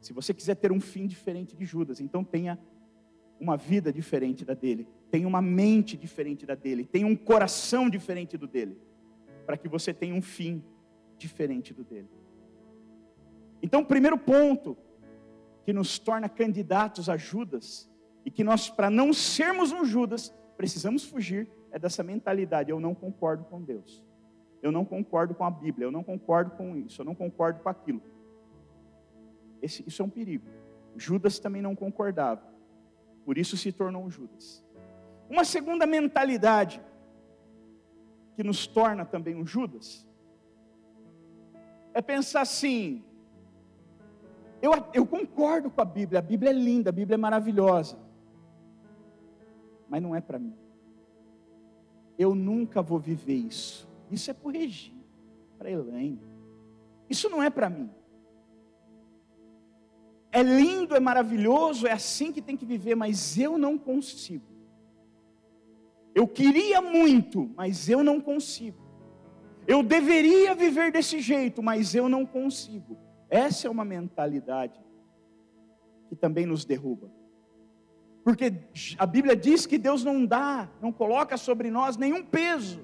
Se 0.00 0.12
você 0.12 0.32
quiser 0.32 0.56
ter 0.56 0.72
um 0.72 0.80
fim 0.80 1.06
diferente 1.06 1.56
de 1.56 1.64
Judas, 1.64 2.00
então 2.00 2.22
tenha 2.24 2.58
uma 3.38 3.56
vida 3.56 3.92
diferente 3.92 4.44
da 4.44 4.54
dele, 4.54 4.88
tenha 5.10 5.28
uma 5.28 5.42
mente 5.42 5.96
diferente 5.96 6.46
da 6.46 6.54
dele, 6.54 6.86
tenha 6.86 7.06
um 7.06 7.16
coração 7.16 7.90
diferente 7.90 8.36
do 8.36 8.46
dele, 8.46 8.78
para 9.44 9.56
que 9.56 9.68
você 9.68 9.92
tenha 9.92 10.14
um 10.14 10.22
fim 10.22 10.64
diferente 11.18 11.74
do 11.74 11.84
dele. 11.84 12.08
Então, 13.62 13.80
o 13.80 13.86
primeiro 13.86 14.18
ponto 14.18 14.76
que 15.64 15.72
nos 15.72 15.98
torna 15.98 16.28
candidatos 16.28 17.08
a 17.08 17.16
Judas, 17.16 17.90
e 18.24 18.30
que 18.30 18.42
nós, 18.42 18.68
para 18.68 18.90
não 18.90 19.12
sermos 19.12 19.70
um 19.70 19.84
Judas, 19.84 20.34
precisamos 20.56 21.04
fugir, 21.04 21.48
é 21.70 21.78
dessa 21.78 22.02
mentalidade: 22.02 22.70
eu 22.70 22.80
não 22.80 22.94
concordo 22.94 23.44
com 23.44 23.62
Deus, 23.62 24.04
eu 24.60 24.72
não 24.72 24.84
concordo 24.84 25.34
com 25.34 25.44
a 25.44 25.50
Bíblia, 25.50 25.86
eu 25.86 25.92
não 25.92 26.02
concordo 26.02 26.50
com 26.52 26.76
isso, 26.76 27.00
eu 27.00 27.04
não 27.04 27.14
concordo 27.14 27.60
com 27.60 27.68
aquilo. 27.68 28.02
Esse, 29.62 29.84
isso 29.86 30.02
é 30.02 30.04
um 30.04 30.10
perigo. 30.10 30.46
Judas 30.96 31.38
também 31.38 31.62
não 31.62 31.76
concordava, 31.76 32.42
por 33.24 33.38
isso 33.38 33.56
se 33.56 33.70
tornou 33.70 34.02
um 34.02 34.10
Judas. 34.10 34.64
Uma 35.30 35.44
segunda 35.44 35.86
mentalidade 35.86 36.80
que 38.34 38.42
nos 38.42 38.66
torna 38.66 39.04
também 39.04 39.34
um 39.34 39.46
Judas 39.46 40.06
é 41.94 42.02
pensar 42.02 42.40
assim: 42.40 43.04
eu, 44.60 44.72
eu 44.92 45.06
concordo 45.06 45.70
com 45.70 45.80
a 45.80 45.84
Bíblia, 45.84 46.18
a 46.18 46.22
Bíblia 46.22 46.50
é 46.50 46.54
linda, 46.54 46.90
a 46.90 46.92
Bíblia 46.92 47.14
é 47.14 47.18
maravilhosa, 47.18 47.98
mas 49.88 50.02
não 50.02 50.14
é 50.14 50.20
para 50.20 50.38
mim. 50.38 50.54
Eu 52.18 52.34
nunca 52.34 52.80
vou 52.80 52.98
viver 52.98 53.34
isso. 53.34 53.86
Isso 54.10 54.30
é 54.30 54.34
para 54.34 54.48
o 54.48 54.50
Regi, 54.50 54.94
para 55.58 55.70
Elaine. 55.70 56.20
Isso 57.08 57.28
não 57.28 57.42
é 57.42 57.50
para 57.50 57.68
mim. 57.68 57.90
É 60.32 60.42
lindo, 60.42 60.94
é 60.94 61.00
maravilhoso, 61.00 61.86
é 61.86 61.92
assim 61.92 62.32
que 62.32 62.42
tem 62.42 62.56
que 62.56 62.66
viver, 62.66 62.94
mas 62.94 63.38
eu 63.38 63.56
não 63.56 63.78
consigo. 63.78 64.44
Eu 66.14 66.26
queria 66.26 66.80
muito, 66.80 67.50
mas 67.54 67.88
eu 67.88 68.02
não 68.02 68.20
consigo. 68.20 68.78
Eu 69.66 69.82
deveria 69.82 70.54
viver 70.54 70.90
desse 70.90 71.20
jeito, 71.20 71.62
mas 71.62 71.94
eu 71.94 72.08
não 72.08 72.24
consigo. 72.24 72.96
Essa 73.36 73.66
é 73.66 73.70
uma 73.70 73.84
mentalidade 73.84 74.80
que 76.08 76.16
também 76.16 76.46
nos 76.46 76.64
derruba. 76.64 77.10
Porque 78.24 78.50
a 78.96 79.04
Bíblia 79.04 79.36
diz 79.36 79.66
que 79.66 79.76
Deus 79.76 80.02
não 80.02 80.24
dá, 80.24 80.70
não 80.80 80.90
coloca 80.90 81.36
sobre 81.36 81.70
nós 81.70 81.98
nenhum 81.98 82.24
peso 82.24 82.80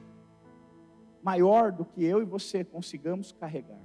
maior 1.22 1.72
do 1.72 1.86
que 1.86 2.04
eu 2.04 2.20
e 2.20 2.26
você 2.26 2.62
consigamos 2.62 3.32
carregar. 3.32 3.80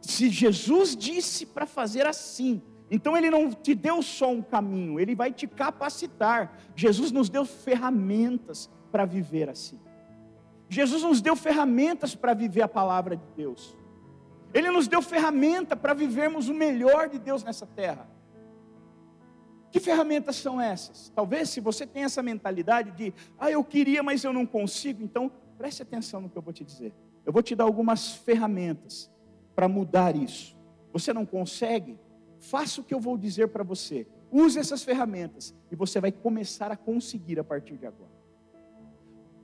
Se 0.00 0.28
Jesus 0.28 0.96
disse 0.96 1.46
para 1.46 1.64
fazer 1.64 2.06
assim, 2.06 2.60
então 2.90 3.16
ele 3.16 3.30
não 3.30 3.50
te 3.52 3.72
deu 3.72 4.02
só 4.02 4.32
um 4.32 4.42
caminho, 4.42 4.98
ele 4.98 5.14
vai 5.14 5.32
te 5.32 5.46
capacitar. 5.46 6.58
Jesus 6.74 7.12
nos 7.12 7.28
deu 7.28 7.44
ferramentas 7.44 8.68
para 8.90 9.04
viver 9.04 9.48
assim. 9.48 9.80
Jesus 10.68 11.04
nos 11.04 11.20
deu 11.20 11.36
ferramentas 11.36 12.16
para 12.16 12.34
viver 12.34 12.62
a 12.62 12.68
palavra 12.68 13.16
de 13.16 13.26
Deus. 13.36 13.76
Ele 14.56 14.70
nos 14.70 14.88
deu 14.88 15.02
ferramenta 15.02 15.76
para 15.76 15.92
vivermos 15.92 16.48
o 16.48 16.54
melhor 16.54 17.10
de 17.10 17.18
Deus 17.18 17.44
nessa 17.44 17.66
terra. 17.66 18.08
Que 19.70 19.78
ferramentas 19.78 20.36
são 20.36 20.58
essas? 20.58 21.12
Talvez 21.14 21.50
se 21.50 21.60
você 21.60 21.86
tem 21.86 22.04
essa 22.04 22.22
mentalidade 22.22 22.90
de, 22.92 23.12
ah, 23.38 23.50
eu 23.50 23.62
queria, 23.62 24.02
mas 24.02 24.24
eu 24.24 24.32
não 24.32 24.46
consigo, 24.46 25.02
então 25.02 25.30
preste 25.58 25.82
atenção 25.82 26.22
no 26.22 26.30
que 26.30 26.38
eu 26.38 26.40
vou 26.40 26.54
te 26.54 26.64
dizer. 26.64 26.94
Eu 27.26 27.34
vou 27.34 27.42
te 27.42 27.54
dar 27.54 27.64
algumas 27.64 28.14
ferramentas 28.14 29.10
para 29.54 29.68
mudar 29.68 30.16
isso. 30.16 30.56
Você 30.90 31.12
não 31.12 31.26
consegue? 31.26 31.98
Faça 32.38 32.80
o 32.80 32.84
que 32.84 32.94
eu 32.94 33.00
vou 33.00 33.18
dizer 33.18 33.48
para 33.48 33.62
você. 33.62 34.06
Use 34.32 34.58
essas 34.58 34.82
ferramentas 34.82 35.54
e 35.70 35.76
você 35.76 36.00
vai 36.00 36.10
começar 36.10 36.72
a 36.72 36.76
conseguir 36.78 37.38
a 37.38 37.44
partir 37.44 37.76
de 37.76 37.86
agora. 37.86 38.16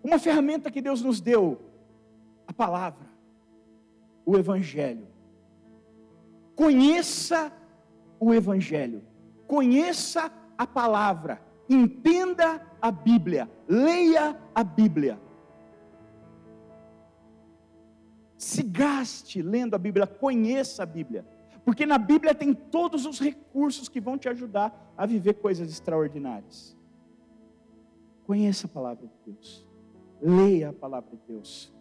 Uma 0.03 0.18
ferramenta 0.18 0.70
que 0.70 0.81
Deus 0.81 1.03
nos 1.03 1.20
deu, 1.20 1.61
a 2.46 2.53
palavra, 2.55 3.12
o 4.25 4.37
Evangelho. 4.37 5.07
Conheça 6.55 7.53
o 8.21 8.33
Evangelho, 8.33 9.03
conheça 9.47 10.33
a 10.57 10.67
palavra, 10.67 11.43
entenda 11.69 12.65
a 12.81 12.91
Bíblia, 12.91 13.51
leia 13.67 14.39
a 14.55 14.63
Bíblia. 14.63 15.19
Se 18.37 18.63
gaste 18.63 19.41
lendo 19.41 19.75
a 19.75 19.79
Bíblia, 19.79 20.07
conheça 20.07 20.83
a 20.83 20.87
Bíblia, 20.87 21.27
porque 21.65 21.87
na 21.87 21.99
Bíblia 21.99 22.35
tem 22.35 22.53
todos 22.53 23.07
os 23.07 23.19
recursos 23.19 23.89
que 23.89 24.01
vão 24.01 24.19
te 24.19 24.29
ajudar 24.29 24.93
a 24.97 25.07
viver 25.07 25.35
coisas 25.35 25.71
extraordinárias. 25.71 26.77
Conheça 28.27 28.67
a 28.67 28.71
palavra 28.71 29.07
de 29.07 29.33
Deus. 29.33 29.67
Leia 30.21 30.71
a 30.71 30.73
palavra 30.73 31.11
de 31.11 31.21
Deus. 31.27 31.73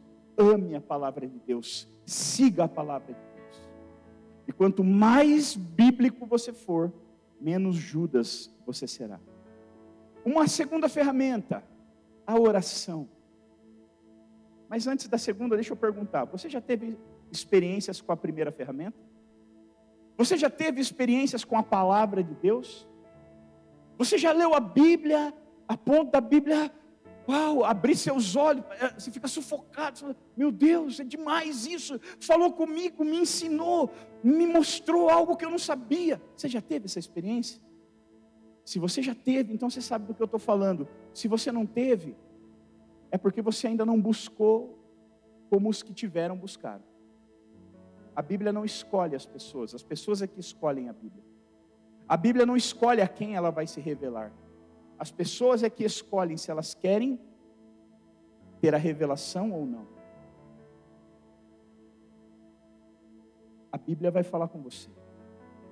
Ame 0.41 0.75
a 0.75 0.81
palavra 0.81 1.27
de 1.27 1.39
Deus. 1.39 1.87
Siga 2.05 2.63
a 2.63 2.67
palavra 2.67 3.13
de 3.13 3.19
Deus. 3.35 3.69
E 4.47 4.51
quanto 4.51 4.83
mais 4.83 5.55
bíblico 5.55 6.25
você 6.25 6.51
for, 6.51 6.91
menos 7.39 7.75
Judas 7.75 8.53
você 8.65 8.87
será. 8.87 9.19
Uma 10.25 10.47
segunda 10.47 10.89
ferramenta, 10.89 11.63
a 12.25 12.39
oração. 12.39 13.07
Mas 14.67 14.87
antes 14.87 15.07
da 15.07 15.17
segunda, 15.17 15.55
deixa 15.55 15.73
eu 15.73 15.77
perguntar: 15.77 16.25
você 16.25 16.49
já 16.49 16.59
teve 16.59 16.97
experiências 17.31 18.01
com 18.01 18.11
a 18.11 18.17
primeira 18.17 18.51
ferramenta? 18.51 18.97
Você 20.17 20.37
já 20.37 20.49
teve 20.49 20.81
experiências 20.81 21.43
com 21.43 21.57
a 21.57 21.63
palavra 21.63 22.23
de 22.23 22.33
Deus? 22.35 22.87
Você 23.97 24.17
já 24.17 24.31
leu 24.31 24.53
a 24.55 24.59
Bíblia, 24.59 25.33
a 25.67 25.77
ponto 25.77 26.11
da 26.11 26.21
Bíblia 26.21 26.71
Uau, 27.27 27.63
abrir 27.63 27.95
seus 27.95 28.35
olhos, 28.35 28.63
é, 28.79 28.89
você 28.99 29.11
fica 29.11 29.27
sufocado. 29.27 30.15
Meu 30.35 30.51
Deus, 30.51 30.99
é 30.99 31.03
demais 31.03 31.65
isso. 31.65 31.99
Falou 32.19 32.51
comigo, 32.51 33.03
me 33.03 33.17
ensinou, 33.19 33.91
me 34.23 34.47
mostrou 34.47 35.09
algo 35.09 35.35
que 35.35 35.45
eu 35.45 35.49
não 35.49 35.59
sabia. 35.59 36.21
Você 36.35 36.49
já 36.49 36.61
teve 36.61 36.85
essa 36.85 36.99
experiência? 36.99 37.61
Se 38.65 38.79
você 38.79 39.01
já 39.01 39.15
teve, 39.15 39.53
então 39.53 39.69
você 39.69 39.81
sabe 39.81 40.05
do 40.05 40.13
que 40.13 40.21
eu 40.21 40.25
estou 40.25 40.39
falando. 40.39 40.87
Se 41.13 41.27
você 41.27 41.51
não 41.51 41.65
teve, 41.65 42.15
é 43.11 43.17
porque 43.17 43.41
você 43.41 43.67
ainda 43.67 43.85
não 43.85 43.99
buscou 43.99 44.77
como 45.49 45.69
os 45.69 45.83
que 45.83 45.93
tiveram 45.93 46.37
buscado. 46.37 46.83
A 48.15 48.21
Bíblia 48.21 48.51
não 48.51 48.65
escolhe 48.65 49.15
as 49.15 49.25
pessoas, 49.25 49.73
as 49.73 49.83
pessoas 49.83 50.21
é 50.21 50.27
que 50.27 50.39
escolhem 50.39 50.89
a 50.89 50.93
Bíblia. 50.93 51.23
A 52.07 52.17
Bíblia 52.17 52.45
não 52.45 52.57
escolhe 52.57 53.01
a 53.01 53.07
quem 53.07 53.35
ela 53.35 53.51
vai 53.51 53.67
se 53.67 53.79
revelar. 53.79 54.31
As 55.01 55.09
pessoas 55.09 55.63
é 55.63 55.69
que 55.69 55.83
escolhem 55.83 56.37
se 56.37 56.51
elas 56.51 56.75
querem 56.75 57.19
ter 58.59 58.75
a 58.75 58.77
revelação 58.77 59.51
ou 59.51 59.65
não. 59.65 59.87
A 63.71 63.79
Bíblia 63.79 64.11
vai 64.11 64.21
falar 64.21 64.47
com 64.47 64.61
você. 64.61 64.91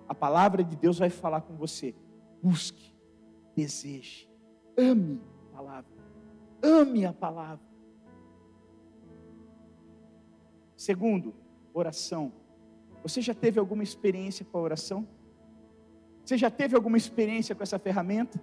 A 0.08 0.16
palavra 0.16 0.64
de 0.64 0.76
Deus 0.76 0.98
vai 0.98 1.12
falar 1.12 1.42
com 1.42 1.56
você. 1.56 1.94
Busque, 2.42 2.92
deseje, 3.56 4.28
ame 4.76 5.22
a 5.52 5.58
palavra. 5.58 5.92
Ame 6.64 7.06
a 7.06 7.14
palavra. 7.14 7.70
Segundo, 10.76 11.36
oração. 11.72 12.34
Você 13.04 13.22
já 13.22 13.36
teve 13.36 13.60
alguma 13.60 13.84
experiência 13.84 14.44
com 14.44 14.58
a 14.58 14.62
oração? 14.62 15.08
Você 16.26 16.36
já 16.36 16.50
teve 16.50 16.76
alguma 16.76 16.98
experiência 16.98 17.54
com 17.54 17.62
essa 17.62 17.78
ferramenta? 17.78 18.42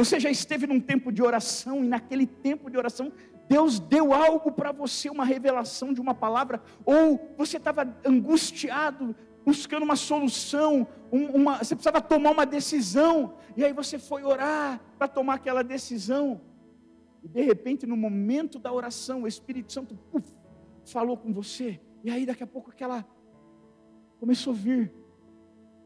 Você 0.00 0.18
já 0.18 0.30
esteve 0.30 0.66
num 0.66 0.80
tempo 0.80 1.12
de 1.12 1.22
oração 1.22 1.84
e 1.84 1.86
naquele 1.86 2.26
tempo 2.26 2.70
de 2.70 2.78
oração 2.78 3.12
Deus 3.46 3.78
deu 3.78 4.14
algo 4.14 4.50
para 4.50 4.72
você, 4.72 5.10
uma 5.10 5.26
revelação 5.26 5.92
de 5.92 6.00
uma 6.00 6.14
palavra, 6.14 6.62
ou 6.86 7.34
você 7.36 7.58
estava 7.58 7.82
angustiado, 8.02 9.14
buscando 9.44 9.82
uma 9.82 9.96
solução, 9.96 10.86
uma, 11.10 11.58
você 11.58 11.74
precisava 11.74 12.00
tomar 12.00 12.30
uma 12.30 12.46
decisão, 12.46 13.34
e 13.54 13.62
aí 13.62 13.74
você 13.74 13.98
foi 13.98 14.22
orar 14.22 14.80
para 14.96 15.06
tomar 15.06 15.34
aquela 15.34 15.62
decisão, 15.62 16.40
e 17.22 17.28
de 17.28 17.42
repente, 17.42 17.86
no 17.86 17.96
momento 17.96 18.58
da 18.58 18.72
oração, 18.72 19.24
o 19.24 19.26
Espírito 19.26 19.70
Santo 19.70 19.96
puff, 20.10 20.32
falou 20.86 21.16
com 21.16 21.30
você, 21.30 21.78
e 22.02 22.10
aí 22.10 22.24
daqui 22.24 22.44
a 22.44 22.46
pouco 22.46 22.70
aquela 22.70 23.04
começou 24.18 24.54
a 24.54 24.56
vir, 24.56 24.94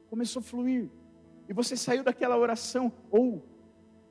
começou 0.08 0.38
a 0.38 0.42
fluir, 0.42 0.88
e 1.48 1.52
você 1.52 1.76
saiu 1.76 2.04
daquela 2.04 2.36
oração, 2.36 2.92
ou 3.10 3.53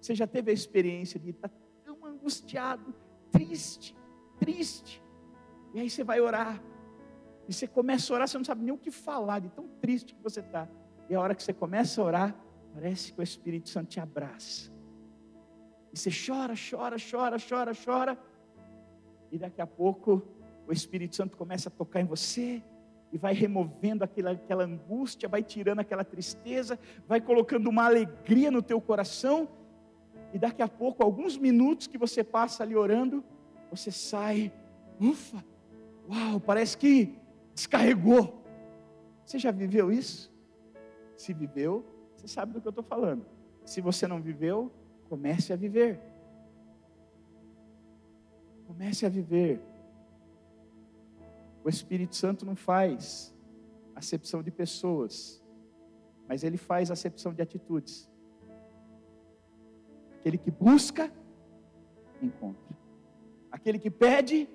você 0.04 0.14
já 0.14 0.28
teve 0.28 0.52
a 0.52 0.54
experiência 0.54 1.18
de 1.18 1.30
estar 1.30 1.50
tão 1.86 2.06
angustiado, 2.06 2.94
triste, 3.32 3.96
triste. 4.38 5.02
E 5.74 5.80
aí 5.80 5.90
você 5.90 6.04
vai 6.04 6.20
orar. 6.20 6.62
E 7.48 7.54
você 7.54 7.66
começa 7.66 8.12
a 8.12 8.16
orar, 8.16 8.28
você 8.28 8.38
não 8.38 8.44
sabe 8.44 8.66
nem 8.66 8.74
o 8.74 8.78
que 8.78 8.92
falar, 8.92 9.40
de 9.40 9.48
tão 9.48 9.66
triste 9.80 10.14
que 10.14 10.22
você 10.22 10.42
está. 10.42 10.68
E 11.10 11.16
a 11.16 11.22
hora 11.22 11.34
que 11.34 11.42
você 11.42 11.54
começa 11.54 12.02
a 12.02 12.04
orar, 12.04 12.36
parece 12.74 13.14
que 13.14 13.20
o 13.22 13.24
Espírito 13.24 13.70
Santo 13.70 13.88
te 13.92 14.00
abraça. 14.02 14.70
E 15.94 15.98
você 15.98 16.10
chora, 16.10 16.54
chora, 16.54 16.98
chora, 17.00 17.38
chora, 17.40 17.72
chora. 17.74 18.20
E 19.32 19.38
daqui 19.38 19.62
a 19.62 19.68
pouco 19.68 20.22
o 20.68 20.74
Espírito 20.74 21.16
Santo 21.16 21.38
começa 21.38 21.70
a 21.70 21.72
tocar 21.72 22.02
em 22.02 22.06
você 22.06 22.62
e 23.10 23.18
vai 23.18 23.34
removendo 23.34 24.04
aquela, 24.04 24.32
aquela 24.32 24.66
angústia, 24.66 25.30
vai 25.30 25.44
tirando 25.44 25.80
aquela 25.80 26.04
tristeza, 26.04 26.78
vai 27.08 27.22
colocando 27.22 27.70
uma 27.70 27.86
alegria 27.86 28.52
no 28.52 28.62
teu 28.62 28.82
coração 28.82 29.48
e 30.34 30.40
daqui 30.40 30.64
a 30.64 30.68
pouco, 30.68 31.04
alguns 31.04 31.38
minutos 31.38 31.86
que 31.86 31.98
você 31.98 32.24
passa 32.24 32.64
ali 32.64 32.76
orando, 32.76 33.24
você 33.70 33.92
sai, 33.92 34.52
ufa, 35.00 35.46
uau, 36.10 36.40
parece 36.40 36.76
que 36.76 37.16
descarregou. 37.54 38.44
Você 39.24 39.38
já 39.38 39.52
viveu 39.52 39.92
isso? 39.92 40.34
Se 41.16 41.34
viveu, 41.34 41.86
você 42.16 42.28
sabe 42.28 42.52
do 42.52 42.60
que 42.60 42.68
eu 42.68 42.72
estou 42.72 42.84
falando. 42.84 43.24
Se 43.64 43.80
você 43.80 44.08
não 44.08 44.20
viveu, 44.20 44.72
comece 45.08 45.54
a 45.54 45.56
viver. 45.56 46.02
Comece 48.66 49.06
a 49.06 49.10
viver. 49.10 49.62
O 51.64 51.70
Espírito 51.70 52.16
Santo 52.16 52.44
não 52.44 52.56
faz 52.56 53.34
acepção 53.96 54.42
de 54.42 54.50
pessoas, 54.50 55.44
mas 56.28 56.44
ele 56.44 56.58
faz 56.58 56.90
acepção 56.90 57.32
de 57.32 57.42
atitudes. 57.44 58.12
Aquele 60.24 60.38
que 60.38 60.52
busca, 60.52 61.12
encontra. 62.22 62.78
Aquele 63.52 63.78
que 63.78 63.92
pede, 63.92 64.50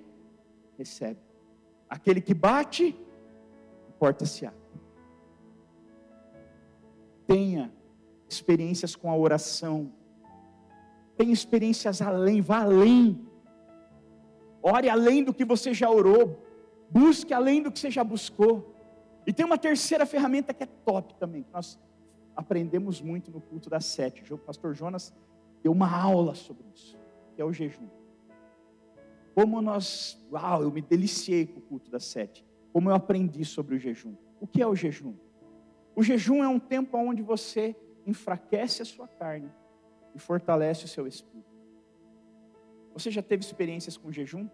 recebe. 0.75 1.19
Aquele 1.87 2.19
que 2.19 2.33
bate, 2.33 2.99
a 3.87 3.91
porta 3.99 4.25
se 4.25 4.47
abre. 4.47 4.57
Tenha 7.27 7.71
experiências 8.27 8.95
com 8.95 9.11
a 9.11 9.15
oração. 9.15 9.93
Tenha 11.15 11.31
experiências 11.31 12.01
além, 12.01 12.41
vá 12.41 12.63
além. 12.63 13.23
Ore 14.63 14.89
além 14.89 15.23
do 15.23 15.31
que 15.31 15.45
você 15.45 15.71
já 15.71 15.87
orou. 15.87 16.43
Busque 16.89 17.31
além 17.31 17.61
do 17.61 17.71
que 17.71 17.77
você 17.77 17.91
já 17.91 18.03
buscou. 18.03 18.73
E 19.27 19.31
tem 19.31 19.45
uma 19.45 19.59
terceira 19.59 20.03
ferramenta 20.07 20.51
que 20.51 20.63
é 20.63 20.65
top 20.65 21.13
também, 21.19 21.43
que 21.43 21.53
nós 21.53 21.79
aprendemos 22.35 22.99
muito 23.03 23.29
no 23.29 23.39
culto 23.39 23.69
das 23.69 23.85
sete. 23.85 24.33
O 24.33 24.37
pastor 24.39 24.73
Jonas 24.73 25.13
deu 25.61 25.71
uma 25.71 25.89
aula 25.89 26.35
sobre 26.35 26.67
isso, 26.73 26.97
que 27.35 27.41
é 27.41 27.45
o 27.45 27.53
jejum. 27.53 27.87
Como 29.35 29.61
nós, 29.61 30.21
uau, 30.31 30.63
eu 30.63 30.71
me 30.71 30.81
deliciei 30.81 31.47
com 31.47 31.59
o 31.59 31.61
culto 31.61 31.89
das 31.89 32.05
sete. 32.05 32.45
Como 32.73 32.89
eu 32.89 32.93
aprendi 32.93 33.45
sobre 33.45 33.75
o 33.75 33.79
jejum. 33.79 34.15
O 34.39 34.47
que 34.47 34.61
é 34.61 34.67
o 34.67 34.75
jejum? 34.75 35.15
O 35.95 36.03
jejum 36.03 36.43
é 36.43 36.47
um 36.47 36.59
tempo 36.59 36.97
onde 36.97 37.21
você 37.21 37.75
enfraquece 38.05 38.81
a 38.81 38.85
sua 38.85 39.07
carne 39.07 39.51
e 40.15 40.19
fortalece 40.19 40.85
o 40.85 40.87
seu 40.87 41.07
espírito. 41.07 41.49
Você 42.93 43.11
já 43.11 43.21
teve 43.21 43.43
experiências 43.43 43.95
com 43.95 44.11
jejum? 44.11 44.49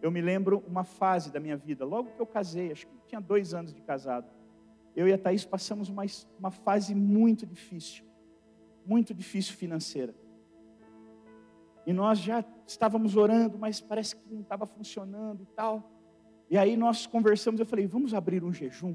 Eu 0.00 0.10
me 0.10 0.20
lembro 0.20 0.62
uma 0.66 0.84
fase 0.84 1.32
da 1.32 1.40
minha 1.40 1.56
vida, 1.56 1.84
logo 1.84 2.10
que 2.12 2.20
eu 2.20 2.26
casei, 2.26 2.70
acho 2.70 2.86
que 2.86 2.92
tinha 3.08 3.20
dois 3.20 3.54
anos 3.54 3.72
de 3.72 3.80
casado. 3.80 4.30
Eu 4.94 5.08
e 5.08 5.12
a 5.12 5.18
Thaís 5.18 5.44
passamos 5.44 5.88
uma, 5.88 6.04
uma 6.38 6.50
fase 6.50 6.94
muito 6.94 7.46
difícil, 7.46 8.04
muito 8.86 9.12
difícil 9.12 9.54
financeira. 9.54 10.14
E 11.88 11.92
nós 11.94 12.18
já 12.18 12.44
estávamos 12.66 13.16
orando, 13.16 13.58
mas 13.58 13.80
parece 13.80 14.14
que 14.14 14.30
não 14.30 14.42
estava 14.42 14.66
funcionando 14.66 15.42
e 15.42 15.46
tal. 15.56 15.90
E 16.50 16.58
aí 16.58 16.76
nós 16.76 17.06
conversamos, 17.06 17.58
eu 17.58 17.64
falei, 17.64 17.86
vamos 17.86 18.12
abrir 18.12 18.44
um 18.44 18.52
jejum 18.52 18.94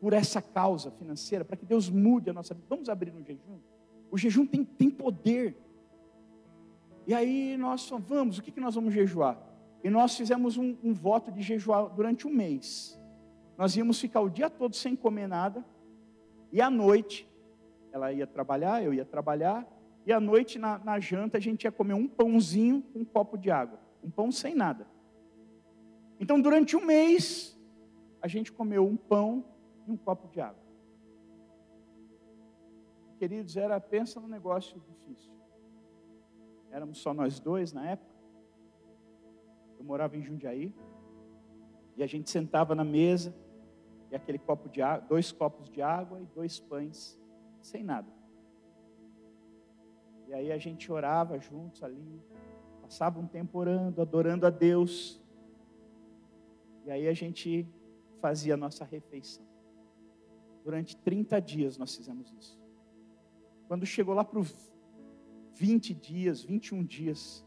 por 0.00 0.14
essa 0.14 0.40
causa 0.40 0.90
financeira, 0.90 1.44
para 1.44 1.54
que 1.54 1.66
Deus 1.66 1.90
mude 1.90 2.30
a 2.30 2.32
nossa 2.32 2.54
vida. 2.54 2.66
Vamos 2.66 2.88
abrir 2.88 3.14
um 3.14 3.22
jejum. 3.22 3.60
O 4.10 4.16
jejum 4.16 4.46
tem, 4.46 4.64
tem 4.64 4.88
poder. 4.88 5.54
E 7.06 7.12
aí 7.12 7.58
nós 7.58 7.86
falamos, 7.86 8.08
vamos, 8.08 8.38
o 8.38 8.42
que, 8.42 8.50
que 8.50 8.60
nós 8.60 8.74
vamos 8.74 8.94
jejuar? 8.94 9.38
E 9.84 9.90
nós 9.90 10.16
fizemos 10.16 10.56
um, 10.56 10.78
um 10.82 10.94
voto 10.94 11.30
de 11.30 11.42
jejuar 11.42 11.90
durante 11.90 12.26
um 12.26 12.30
mês. 12.30 12.98
Nós 13.58 13.76
íamos 13.76 14.00
ficar 14.00 14.22
o 14.22 14.30
dia 14.30 14.48
todo 14.48 14.74
sem 14.74 14.96
comer 14.96 15.28
nada, 15.28 15.62
e 16.50 16.58
à 16.58 16.70
noite, 16.70 17.28
ela 17.92 18.10
ia 18.10 18.26
trabalhar, 18.26 18.82
eu 18.82 18.94
ia 18.94 19.04
trabalhar, 19.04 19.68
e 20.04 20.12
à 20.12 20.20
noite, 20.20 20.58
na, 20.58 20.78
na 20.78 20.98
janta, 20.98 21.38
a 21.38 21.40
gente 21.40 21.64
ia 21.64 21.72
comer 21.72 21.94
um 21.94 22.08
pãozinho 22.08 22.82
com 22.82 23.00
um 23.00 23.04
copo 23.04 23.36
de 23.36 23.50
água. 23.50 23.78
Um 24.02 24.10
pão 24.10 24.32
sem 24.32 24.54
nada. 24.54 24.86
Então, 26.18 26.40
durante 26.40 26.76
um 26.76 26.84
mês, 26.84 27.58
a 28.20 28.26
gente 28.26 28.52
comeu 28.52 28.84
um 28.84 28.96
pão 28.96 29.44
e 29.86 29.90
um 29.90 29.96
copo 29.96 30.28
de 30.28 30.40
água. 30.40 30.62
Queridos, 33.18 33.56
era, 33.56 33.78
pensa 33.80 34.20
num 34.20 34.26
negócio 34.26 34.80
difícil. 34.80 35.32
Éramos 36.70 36.98
só 36.98 37.14
nós 37.14 37.38
dois 37.38 37.72
na 37.72 37.90
época. 37.90 38.12
Eu 39.78 39.84
morava 39.84 40.16
em 40.16 40.22
Jundiaí. 40.22 40.74
E 41.96 42.02
a 42.02 42.06
gente 42.06 42.30
sentava 42.30 42.74
na 42.74 42.84
mesa, 42.84 43.34
e 44.10 44.16
aquele 44.16 44.38
copo 44.38 44.68
de 44.68 44.80
água, 44.80 45.06
dois 45.08 45.30
copos 45.30 45.68
de 45.68 45.82
água 45.82 46.20
e 46.20 46.26
dois 46.26 46.58
pães, 46.58 47.20
sem 47.60 47.84
nada. 47.84 48.10
E 50.32 50.34
aí 50.34 50.50
a 50.50 50.56
gente 50.56 50.90
orava 50.90 51.38
juntos 51.38 51.82
ali, 51.82 52.18
passava 52.80 53.20
um 53.20 53.26
tempo 53.26 53.58
orando, 53.58 54.00
adorando 54.00 54.46
a 54.46 54.50
Deus. 54.50 55.20
E 56.86 56.90
aí 56.90 57.06
a 57.06 57.12
gente 57.12 57.68
fazia 58.18 58.54
a 58.54 58.56
nossa 58.56 58.82
refeição. 58.82 59.44
Durante 60.64 60.96
30 60.96 61.38
dias 61.38 61.76
nós 61.76 61.94
fizemos 61.94 62.32
isso. 62.40 62.58
Quando 63.68 63.84
chegou 63.84 64.14
lá 64.14 64.24
para 64.24 64.38
os 64.38 64.72
20 65.54 65.92
dias, 65.92 66.42
21 66.42 66.82
dias, 66.82 67.44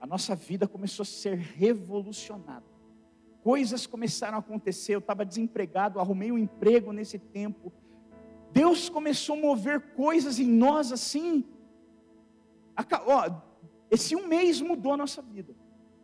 a 0.00 0.06
nossa 0.06 0.34
vida 0.34 0.66
começou 0.66 1.02
a 1.02 1.06
ser 1.06 1.36
revolucionada. 1.36 2.64
Coisas 3.42 3.86
começaram 3.86 4.38
a 4.38 4.40
acontecer. 4.40 4.94
Eu 4.94 5.00
estava 5.00 5.26
desempregado, 5.26 6.00
arrumei 6.00 6.32
um 6.32 6.38
emprego 6.38 6.94
nesse 6.94 7.18
tempo. 7.18 7.70
Deus 8.52 8.88
começou 8.88 9.36
a 9.36 9.40
mover 9.40 9.92
coisas 9.94 10.38
em 10.38 10.48
nós 10.48 10.92
assim, 10.92 11.44
ó, 13.06 13.30
esse 13.90 14.16
um 14.16 14.26
mês 14.26 14.60
mudou 14.60 14.92
a 14.92 14.96
nossa 14.96 15.20
vida. 15.20 15.54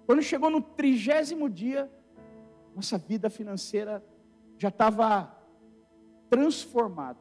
Quando 0.07 0.23
chegou 0.23 0.51
no 0.51 0.61
trigésimo 0.61 1.49
dia, 1.49 1.91
nossa 2.75 2.97
vida 2.97 3.29
financeira 3.29 4.05
já 4.57 4.69
estava 4.69 5.35
transformada. 6.31 7.19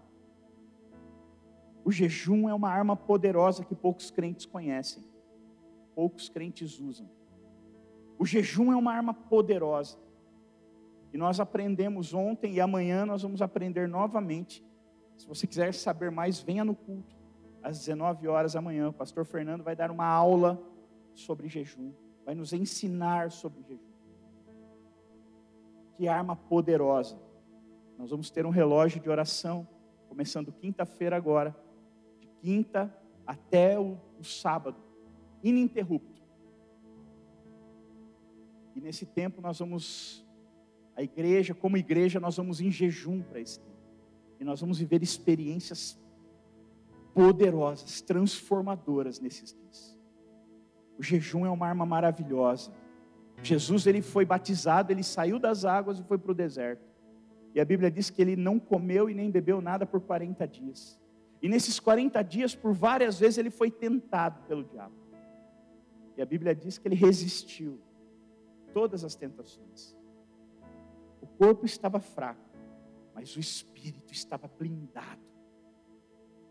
O 1.83 1.91
jejum 1.91 2.49
é 2.49 2.53
uma 2.53 2.69
arma 2.69 2.95
poderosa 2.95 3.63
que 3.63 3.75
poucos 3.75 4.11
crentes 4.11 4.45
conhecem, 4.45 5.03
poucos 5.95 6.29
crentes 6.29 6.79
usam. 6.79 7.09
O 8.19 8.25
jejum 8.25 8.71
é 8.71 8.75
uma 8.75 8.93
arma 8.93 9.13
poderosa. 9.13 9.97
E 11.13 11.17
nós 11.17 11.39
aprendemos 11.39 12.13
ontem 12.13 12.53
e 12.53 12.61
amanhã 12.61 13.05
nós 13.05 13.21
vamos 13.21 13.41
aprender 13.41 13.87
novamente. 13.87 14.63
Se 15.17 15.27
você 15.27 15.47
quiser 15.47 15.73
saber 15.73 16.11
mais, 16.11 16.41
venha 16.41 16.65
no 16.65 16.75
culto 16.75 17.16
às 17.61 17.79
19 17.79 18.27
horas 18.27 18.53
da 18.53 18.61
manhã, 18.61 18.89
o 18.89 18.93
pastor 18.93 19.25
Fernando 19.25 19.63
vai 19.63 19.75
dar 19.75 19.91
uma 19.91 20.05
aula 20.05 20.61
sobre 21.13 21.47
jejum, 21.47 21.91
vai 22.25 22.35
nos 22.35 22.53
ensinar 22.53 23.31
sobre 23.31 23.61
jejum. 23.63 23.83
Que 25.95 26.07
arma 26.07 26.35
poderosa. 26.35 27.19
Nós 27.97 28.11
vamos 28.11 28.29
ter 28.29 28.45
um 28.45 28.51
relógio 28.51 29.01
de 29.01 29.09
oração, 29.09 29.67
começando 30.07 30.51
quinta-feira 30.51 31.15
agora, 31.17 31.55
de 32.19 32.27
quinta 32.39 32.93
até 33.25 33.79
o, 33.79 33.97
o 34.19 34.23
sábado, 34.23 34.77
ininterrupto. 35.43 36.21
E 38.75 38.79
nesse 38.79 39.07
tempo 39.07 39.41
nós 39.41 39.57
vamos, 39.57 40.23
a 40.95 41.01
igreja, 41.01 41.55
como 41.55 41.77
igreja, 41.77 42.19
nós 42.19 42.37
vamos 42.37 42.61
em 42.61 42.69
jejum 42.69 43.23
para 43.23 43.39
esse 43.39 43.59
tempo. 43.59 43.77
E 44.39 44.43
nós 44.43 44.61
vamos 44.61 44.77
viver 44.77 45.01
experiências 45.01 45.99
poderosas, 47.17 47.99
transformadoras 47.99 49.19
nesses 49.19 49.51
dias. 49.51 49.99
O 50.99 51.01
jejum 51.01 51.47
é 51.47 51.49
uma 51.49 51.65
arma 51.65 51.83
maravilhosa. 51.83 52.71
Jesus 53.41 53.87
ele 53.87 54.03
foi 54.03 54.23
batizado, 54.23 54.93
ele 54.93 55.01
saiu 55.01 55.39
das 55.39 55.65
águas 55.65 55.97
e 55.97 56.03
foi 56.03 56.19
para 56.19 56.31
o 56.31 56.35
deserto. 56.35 56.85
E 57.55 57.59
a 57.59 57.65
Bíblia 57.65 57.89
diz 57.89 58.11
que 58.11 58.21
ele 58.21 58.35
não 58.35 58.59
comeu 58.59 59.09
e 59.09 59.15
nem 59.15 59.31
bebeu 59.31 59.59
nada 59.59 59.83
por 59.83 59.99
40 59.99 60.47
dias. 60.47 60.99
E 61.41 61.49
nesses 61.49 61.79
40 61.79 62.21
dias, 62.21 62.53
por 62.53 62.71
várias 62.71 63.19
vezes, 63.19 63.39
ele 63.39 63.49
foi 63.49 63.71
tentado 63.71 64.43
pelo 64.47 64.63
diabo. 64.63 64.93
E 66.15 66.21
a 66.21 66.25
Bíblia 66.25 66.53
diz 66.53 66.77
que 66.77 66.87
ele 66.87 66.95
resistiu 66.95 67.81
todas 68.71 69.03
as 69.03 69.15
tentações. 69.15 69.97
O 71.19 71.25
corpo 71.25 71.65
estava 71.65 71.99
fraco, 71.99 72.47
mas 73.15 73.35
o 73.35 73.39
espírito 73.39 74.13
estava 74.13 74.47
blindado. 74.47 75.36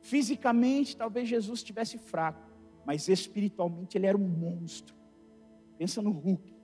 Fisicamente, 0.06 0.96
talvez 0.96 1.28
Jesus 1.28 1.58
estivesse 1.58 1.98
fraco, 1.98 2.48
mas 2.84 3.08
espiritualmente 3.08 3.98
ele 3.98 4.06
era 4.06 4.16
um 4.16 4.28
monstro. 4.28 4.94
Pensa 5.76 6.00
no 6.00 6.12
Hulk 6.12 6.54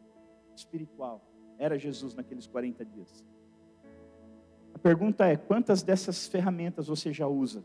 espiritual. 0.55 1.21
Era 1.59 1.77
Jesus 1.77 2.15
naqueles 2.15 2.47
40 2.47 2.85
dias. 2.85 3.27
A 4.73 4.79
pergunta 4.79 5.27
é: 5.27 5.37
quantas 5.37 5.83
dessas 5.83 6.29
ferramentas 6.29 6.87
você 6.87 7.13
já 7.13 7.27
usa? 7.27 7.65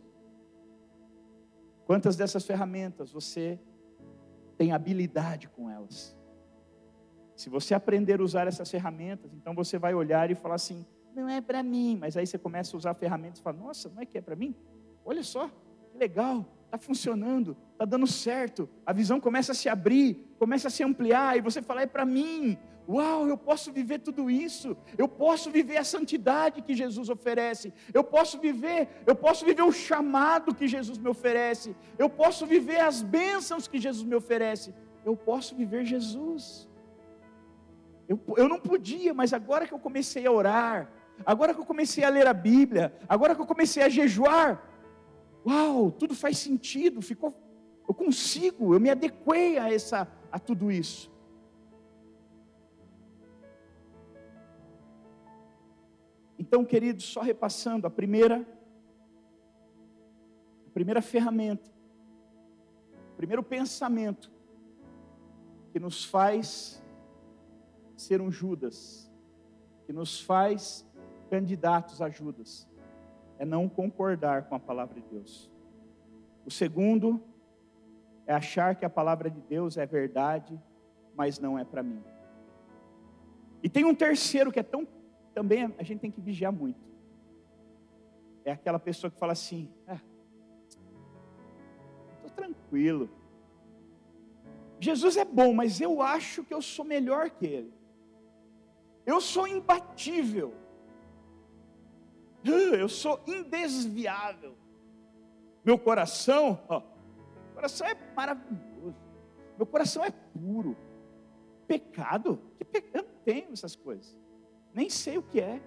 Quantas 1.85 2.15
dessas 2.15 2.43
ferramentas 2.43 3.11
você 3.11 3.59
tem 4.57 4.71
habilidade 4.71 5.47
com 5.47 5.69
elas? 5.69 6.17
Se 7.35 7.51
você 7.51 7.75
aprender 7.75 8.19
a 8.19 8.23
usar 8.23 8.47
essas 8.47 8.71
ferramentas, 8.71 9.31
então 9.31 9.53
você 9.53 9.77
vai 9.77 9.93
olhar 9.93 10.31
e 10.31 10.33
falar 10.33 10.55
assim: 10.55 10.83
não 11.15 11.29
é 11.29 11.39
para 11.39 11.61
mim. 11.61 11.95
Mas 12.01 12.17
aí 12.17 12.25
você 12.25 12.39
começa 12.39 12.75
a 12.75 12.79
usar 12.79 12.95
ferramentas 12.95 13.37
e 13.37 13.43
fala: 13.43 13.57
nossa, 13.57 13.89
não 13.89 14.01
é 14.01 14.07
que 14.07 14.17
é 14.17 14.21
para 14.21 14.35
mim? 14.35 14.55
Olha 15.05 15.21
só, 15.23 15.51
legal, 15.97 16.45
está 16.65 16.77
funcionando, 16.77 17.57
está 17.73 17.85
dando 17.85 18.07
certo, 18.07 18.69
a 18.85 18.93
visão 18.93 19.19
começa 19.19 19.51
a 19.51 19.55
se 19.55 19.67
abrir, 19.67 20.35
começa 20.39 20.67
a 20.67 20.71
se 20.71 20.83
ampliar, 20.83 21.37
e 21.37 21.41
você 21.41 21.61
fala, 21.61 21.81
é 21.81 21.85
para 21.85 22.05
mim, 22.05 22.57
Uau, 22.89 23.27
eu 23.27 23.37
posso 23.37 23.71
viver 23.71 23.99
tudo 23.99 24.31
isso. 24.31 24.77
Eu 24.97 25.09
posso 25.09 25.51
viver 25.51 25.77
a 25.77 25.83
santidade 25.83 26.61
que 26.61 26.73
Jesus 26.73 27.09
oferece. 27.09 27.73
Eu 27.93 28.03
posso 28.03 28.39
viver, 28.39 28.87
eu 29.05 29.13
posso 29.13 29.45
viver 29.45 29.63
o 29.63 29.73
chamado 29.73 30.55
que 30.55 30.67
Jesus 30.69 30.97
me 30.97 31.09
oferece. 31.09 31.75
Eu 31.99 32.09
posso 32.09 32.45
viver 32.45 32.79
as 32.79 33.01
bênçãos 33.01 33.67
que 33.67 33.77
Jesus 33.77 34.07
me 34.07 34.15
oferece. 34.15 34.73
Eu 35.03 35.17
posso 35.17 35.53
viver 35.53 35.83
Jesus. 35.83 36.67
Eu, 38.07 38.17
eu 38.37 38.47
não 38.47 38.59
podia, 38.59 39.13
mas 39.13 39.33
agora 39.33 39.67
que 39.67 39.73
eu 39.73 39.79
comecei 39.79 40.25
a 40.25 40.31
orar, 40.31 40.89
agora 41.25 41.53
que 41.53 41.59
eu 41.59 41.65
comecei 41.65 42.05
a 42.05 42.09
ler 42.09 42.25
a 42.25 42.33
Bíblia, 42.33 42.93
agora 43.09 43.35
que 43.35 43.41
eu 43.41 43.45
comecei 43.45 43.83
a 43.83 43.89
jejuar, 43.89 44.63
uau, 45.47 45.91
tudo 45.91 46.13
faz 46.13 46.37
sentido, 46.37 47.01
ficou, 47.01 47.33
eu 47.87 47.93
consigo, 47.93 48.73
eu 48.73 48.79
me 48.79 48.89
adequei 48.89 49.57
a, 49.57 49.71
essa, 49.71 50.05
a 50.29 50.37
tudo 50.37 50.69
isso. 50.69 51.09
Então, 56.37 56.65
queridos, 56.65 57.05
só 57.05 57.21
repassando, 57.21 57.87
a 57.87 57.89
primeira, 57.89 58.45
a 60.67 60.69
primeira 60.71 61.01
ferramenta, 61.01 61.71
o 63.13 63.15
primeiro 63.15 63.41
pensamento 63.41 64.31
que 65.71 65.79
nos 65.79 66.03
faz 66.03 66.83
ser 67.95 68.21
um 68.21 68.31
Judas, 68.31 69.09
que 69.85 69.93
nos 69.93 70.19
faz 70.19 70.85
candidatos 71.29 72.01
a 72.01 72.09
Judas, 72.09 72.67
é 73.39 73.45
não 73.45 73.69
concordar 73.69 74.43
com 74.43 74.55
a 74.55 74.59
palavra 74.59 74.99
de 74.99 75.07
Deus. 75.07 75.51
O 76.45 76.51
segundo 76.51 77.21
é 78.25 78.33
achar 78.33 78.75
que 78.75 78.85
a 78.85 78.89
palavra 78.89 79.29
de 79.29 79.41
Deus 79.41 79.77
é 79.77 79.85
verdade, 79.85 80.59
mas 81.15 81.39
não 81.39 81.57
é 81.57 81.63
para 81.63 81.83
mim. 81.83 82.03
E 83.61 83.69
tem 83.69 83.85
um 83.85 83.95
terceiro 83.95 84.51
que 84.51 84.59
é 84.59 84.63
tão 84.63 84.87
também 85.33 85.73
a 85.77 85.83
gente 85.83 85.99
tem 85.99 86.09
que 86.09 86.19
vigiar 86.19 86.51
muito. 86.51 86.79
É 88.43 88.51
aquela 88.51 88.79
pessoa 88.79 89.11
que 89.11 89.19
fala 89.19 89.33
assim: 89.33 89.69
ah, 89.87 89.99
estou 92.15 92.29
tranquilo. 92.31 93.09
Jesus 94.79 95.17
é 95.17 95.25
bom, 95.25 95.53
mas 95.53 95.81
eu 95.81 96.01
acho 96.01 96.43
que 96.43 96.53
eu 96.53 96.61
sou 96.61 96.85
melhor 96.85 97.29
que 97.29 97.45
ele. 97.45 97.73
Eu 99.05 99.21
sou 99.21 99.47
imbatível. 99.47 100.53
Eu 102.53 102.89
sou 102.89 103.21
indesviável. 103.27 104.55
Meu 105.63 105.77
coração, 105.77 106.59
ó, 106.69 106.79
meu 106.79 107.53
coração 107.55 107.87
é 107.87 107.95
maravilhoso. 108.15 108.95
Meu 109.57 109.65
coração 109.65 110.03
é 110.03 110.11
puro. 110.11 110.77
Pecado? 111.67 112.39
Que 112.57 112.63
pecado? 112.63 112.95
Eu 112.95 113.03
não 113.03 113.23
tenho 113.25 113.51
essas 113.51 113.75
coisas. 113.75 114.17
Nem 114.73 114.89
sei 114.89 115.17
o 115.17 115.23
que 115.23 115.41
é. 115.41 115.61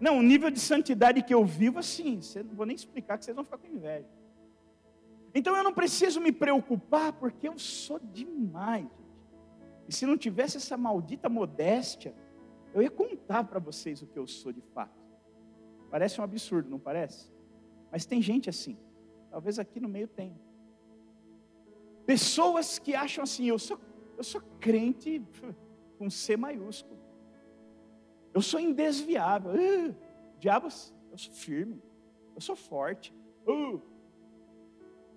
Não, 0.00 0.18
o 0.18 0.22
nível 0.22 0.50
de 0.50 0.58
santidade 0.58 1.22
que 1.22 1.34
eu 1.34 1.44
vivo, 1.44 1.78
assim, 1.78 2.18
não 2.44 2.54
vou 2.54 2.64
nem 2.64 2.74
explicar 2.74 3.18
que 3.18 3.24
vocês 3.24 3.34
vão 3.34 3.44
ficar 3.44 3.58
com 3.58 3.66
inveja. 3.66 4.08
Então 5.34 5.56
eu 5.56 5.62
não 5.62 5.72
preciso 5.72 6.20
me 6.20 6.32
preocupar, 6.32 7.12
porque 7.12 7.46
eu 7.48 7.58
sou 7.58 7.98
demais. 7.98 8.88
E 9.86 9.92
se 9.92 10.06
não 10.06 10.16
tivesse 10.16 10.56
essa 10.56 10.76
maldita 10.76 11.28
modéstia, 11.28 12.14
eu 12.72 12.82
ia 12.82 12.90
contar 12.90 13.44
para 13.44 13.58
vocês 13.58 14.02
o 14.02 14.06
que 14.06 14.18
eu 14.18 14.26
sou 14.26 14.52
de 14.52 14.62
fato. 14.74 14.99
Parece 15.90 16.20
um 16.20 16.24
absurdo, 16.24 16.70
não 16.70 16.78
parece? 16.78 17.30
Mas 17.90 18.06
tem 18.06 18.22
gente 18.22 18.48
assim. 18.48 18.78
Talvez 19.30 19.58
aqui 19.58 19.80
no 19.80 19.88
meio 19.88 20.08
tenha. 20.08 20.38
Pessoas 22.06 22.78
que 22.78 22.94
acham 22.94 23.24
assim, 23.24 23.46
eu 23.46 23.58
sou, 23.58 23.78
eu 24.16 24.24
sou 24.24 24.40
crente 24.60 25.22
com 25.98 26.08
C 26.08 26.36
maiúsculo. 26.36 26.98
Eu 28.32 28.40
sou 28.40 28.60
indesviável. 28.60 29.52
Uh, 29.52 29.94
diabos, 30.38 30.94
eu 31.10 31.18
sou 31.18 31.32
firme. 31.32 31.82
Eu 32.34 32.40
sou 32.40 32.56
forte. 32.56 33.14
Uh. 33.46 33.80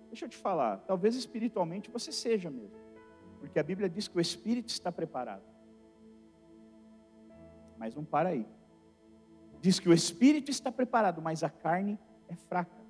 Deixa 0.08 0.26
eu 0.26 0.28
te 0.28 0.36
falar, 0.36 0.78
talvez 0.78 1.16
espiritualmente 1.16 1.90
você 1.90 2.12
seja 2.12 2.48
mesmo. 2.50 2.76
Porque 3.40 3.58
a 3.58 3.62
Bíblia 3.62 3.88
diz 3.88 4.06
que 4.06 4.16
o 4.16 4.20
espírito 4.20 4.68
está 4.68 4.92
preparado. 4.92 5.42
Mas 7.76 7.94
não 7.94 8.04
para 8.04 8.28
aí. 8.28 8.46
Diz 9.64 9.80
que 9.80 9.88
o 9.88 9.94
espírito 9.94 10.50
está 10.50 10.70
preparado, 10.70 11.22
mas 11.22 11.42
a 11.42 11.48
carne 11.48 11.98
é 12.28 12.36
fraca. 12.36 12.84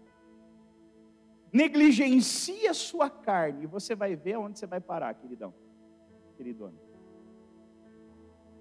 Negligencie 1.53 2.67
a 2.67 2.75
sua 2.75 3.09
carne 3.09 3.63
e 3.63 3.67
você 3.69 3.95
vai 3.95 4.17
ver 4.17 4.33
aonde 4.33 4.59
você 4.59 4.67
vai 4.67 4.81
parar, 4.81 5.15
queridão. 5.15 5.55
Queridona. 6.37 6.77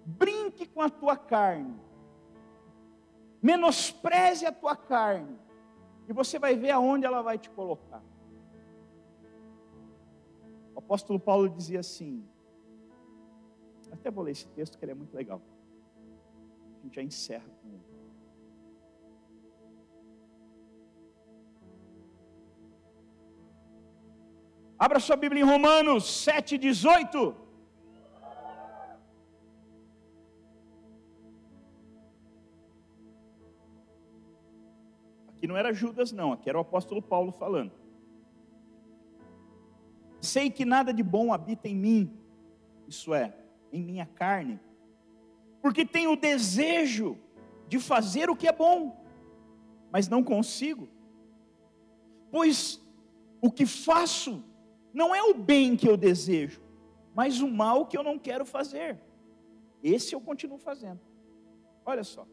Brinque 0.05 0.68
com 0.68 0.80
a 0.80 0.91
tua 0.91 1.18
carne. 1.18 1.76
Menospreze 3.41 4.45
a 4.45 4.51
tua 4.51 4.76
carne. 4.76 5.36
E 6.07 6.14
você 6.14 6.38
vai 6.38 6.55
ver 6.55 6.70
aonde 6.70 7.07
ela 7.07 7.24
vai 7.24 7.39
te 7.39 7.49
colocar. 7.49 8.03
O 10.76 10.78
apóstolo 10.78 11.20
Paulo 11.20 11.49
dizia 11.49 11.80
assim, 11.80 12.24
até 13.91 14.11
vou 14.11 14.24
ler 14.24 14.34
esse 14.34 14.47
texto 14.49 14.78
que 14.78 14.86
ele 14.86 14.91
é 14.91 14.95
muito 14.95 15.16
legal. 15.16 15.41
A 16.78 16.84
gente 16.84 16.95
já 16.95 17.01
encerra 17.01 17.49
com 17.59 17.70
ele. 17.70 17.92
Abra 24.86 24.99
sua 24.99 25.15
Bíblia 25.15 25.41
em 25.41 25.45
Romanos 25.45 26.03
7,18. 26.03 27.34
Aqui 35.29 35.47
não 35.47 35.55
era 35.55 35.71
Judas, 35.71 36.11
não, 36.11 36.34
aqui 36.34 36.49
era 36.49 36.57
o 36.57 36.61
apóstolo 36.61 37.01
Paulo 37.01 37.31
falando. 37.31 37.71
Sei 40.19 40.49
que 40.49 40.65
nada 40.65 40.93
de 40.93 41.01
bom 41.01 41.31
habita 41.31 41.69
em 41.69 41.75
mim, 41.77 42.19
isso 42.86 43.13
é, 43.13 43.34
em 43.71 43.81
minha 43.81 44.05
carne, 44.05 44.59
porque 45.61 45.86
tenho 45.86 46.11
o 46.11 46.17
desejo 46.17 47.17
de 47.69 47.79
fazer 47.79 48.29
o 48.29 48.36
que 48.36 48.49
é 48.49 48.51
bom, 48.51 49.01
mas 49.89 50.09
não 50.09 50.21
consigo, 50.21 50.89
pois 52.29 52.86
o 53.39 53.49
que 53.49 53.65
faço 53.65 54.43
não 54.93 55.13
é 55.13 55.23
o 55.23 55.33
bem 55.33 55.75
que 55.75 55.87
eu 55.87 55.97
desejo, 55.97 56.61
mas 57.15 57.39
o 57.39 57.47
mal 57.47 57.85
que 57.85 57.97
eu 57.97 58.03
não 58.03 58.17
quero 58.17 58.45
fazer. 58.45 58.99
Esse 59.81 60.15
eu 60.15 60.21
continuo 60.21 60.57
fazendo. 60.57 61.01
Olha 61.85 62.03
só. 62.03 62.25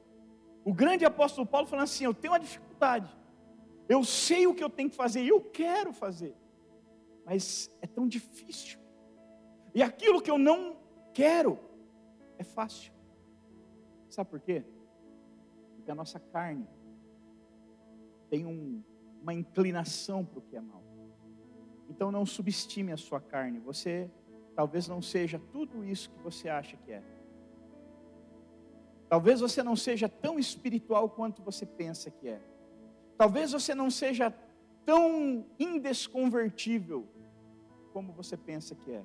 O 0.64 0.72
grande 0.72 1.04
apóstolo 1.04 1.46
Paulo 1.46 1.66
falando 1.66 1.84
assim: 1.84 2.04
Eu 2.04 2.14
tenho 2.14 2.32
uma 2.32 2.38
dificuldade. 2.38 3.10
Eu 3.88 4.04
sei 4.04 4.46
o 4.46 4.54
que 4.54 4.62
eu 4.62 4.70
tenho 4.70 4.88
que 4.88 4.94
fazer 4.94 5.24
eu 5.24 5.40
quero 5.40 5.92
fazer 5.92 6.36
mas 7.30 7.70
é 7.80 7.86
tão 7.86 8.08
difícil. 8.08 8.80
E 9.72 9.84
aquilo 9.84 10.20
que 10.20 10.28
eu 10.28 10.36
não 10.36 10.76
quero 11.14 11.60
é 12.36 12.42
fácil. 12.42 12.92
Sabe 14.08 14.30
por 14.30 14.40
quê? 14.40 14.64
Porque 15.76 15.90
a 15.92 15.94
nossa 15.94 16.18
carne 16.18 16.66
tem 18.28 18.44
um, 18.44 18.82
uma 19.22 19.32
inclinação 19.32 20.24
para 20.24 20.40
o 20.40 20.42
que 20.42 20.56
é 20.56 20.60
mal. 20.60 20.82
Então 21.90 22.12
não 22.12 22.24
subestime 22.24 22.92
a 22.92 22.96
sua 22.96 23.20
carne. 23.20 23.58
Você 23.58 24.08
talvez 24.54 24.86
não 24.86 25.02
seja 25.02 25.40
tudo 25.52 25.84
isso 25.84 26.08
que 26.10 26.22
você 26.22 26.48
acha 26.48 26.76
que 26.76 26.92
é. 26.92 27.02
Talvez 29.08 29.40
você 29.40 29.60
não 29.60 29.74
seja 29.74 30.08
tão 30.08 30.38
espiritual 30.38 31.10
quanto 31.10 31.42
você 31.42 31.66
pensa 31.66 32.08
que 32.10 32.28
é. 32.28 32.40
Talvez 33.18 33.50
você 33.50 33.74
não 33.74 33.90
seja 33.90 34.32
tão 34.86 35.44
indesconvertível 35.58 37.08
como 37.92 38.12
você 38.12 38.36
pensa 38.36 38.76
que 38.76 38.92
é. 38.92 39.04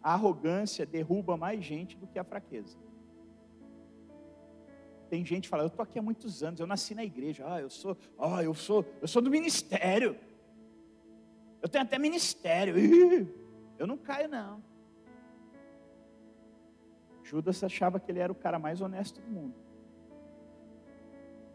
A 0.00 0.12
arrogância 0.12 0.86
derruba 0.86 1.36
mais 1.36 1.64
gente 1.64 1.96
do 1.96 2.06
que 2.06 2.20
a 2.20 2.24
fraqueza. 2.24 2.78
Tem 5.10 5.24
gente 5.24 5.44
que 5.44 5.48
fala, 5.48 5.64
eu 5.64 5.68
estou 5.68 5.82
aqui 5.82 5.98
há 5.98 6.02
muitos 6.02 6.42
anos, 6.42 6.60
eu 6.60 6.66
nasci 6.66 6.94
na 6.94 7.04
igreja, 7.04 7.44
ah, 7.46 7.60
eu 7.60 7.70
sou, 7.70 7.96
ah, 8.18 8.42
eu 8.44 8.54
sou, 8.54 8.84
eu 9.02 9.08
sou 9.08 9.20
do 9.20 9.30
ministério. 9.30 10.16
Eu 11.64 11.68
tenho 11.70 11.82
até 11.82 11.98
ministério. 11.98 12.76
Eu 13.78 13.86
não 13.86 13.96
caio, 13.96 14.28
não. 14.28 14.62
Judas 17.22 17.64
achava 17.64 17.98
que 17.98 18.12
ele 18.12 18.18
era 18.20 18.30
o 18.30 18.34
cara 18.34 18.58
mais 18.58 18.82
honesto 18.82 19.18
do 19.22 19.30
mundo. 19.30 19.54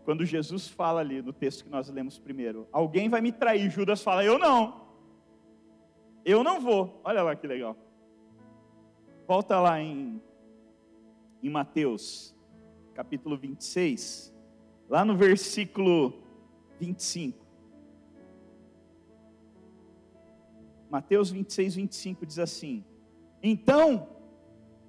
Quando 0.03 0.25
Jesus 0.25 0.67
fala 0.67 0.99
ali 0.99 1.21
no 1.21 1.31
texto 1.31 1.63
que 1.63 1.69
nós 1.69 1.89
lemos 1.89 2.17
primeiro, 2.17 2.67
alguém 2.71 3.07
vai 3.07 3.21
me 3.21 3.31
trair, 3.31 3.69
Judas 3.69 4.01
fala, 4.01 4.25
eu 4.25 4.39
não. 4.39 4.87
Eu 6.25 6.43
não 6.43 6.59
vou. 6.59 6.99
Olha 7.03 7.21
lá 7.21 7.35
que 7.35 7.45
legal. 7.45 7.77
Volta 9.27 9.59
lá 9.59 9.79
em, 9.79 10.19
em 11.43 11.49
Mateus, 11.51 12.35
capítulo 12.95 13.37
26, 13.37 14.35
lá 14.89 15.05
no 15.05 15.15
versículo 15.15 16.23
25. 16.79 17.48
Mateus 20.89 21.29
26, 21.29 21.75
25 21.75 22.25
diz 22.25 22.39
assim: 22.39 22.83
Então 23.41 24.07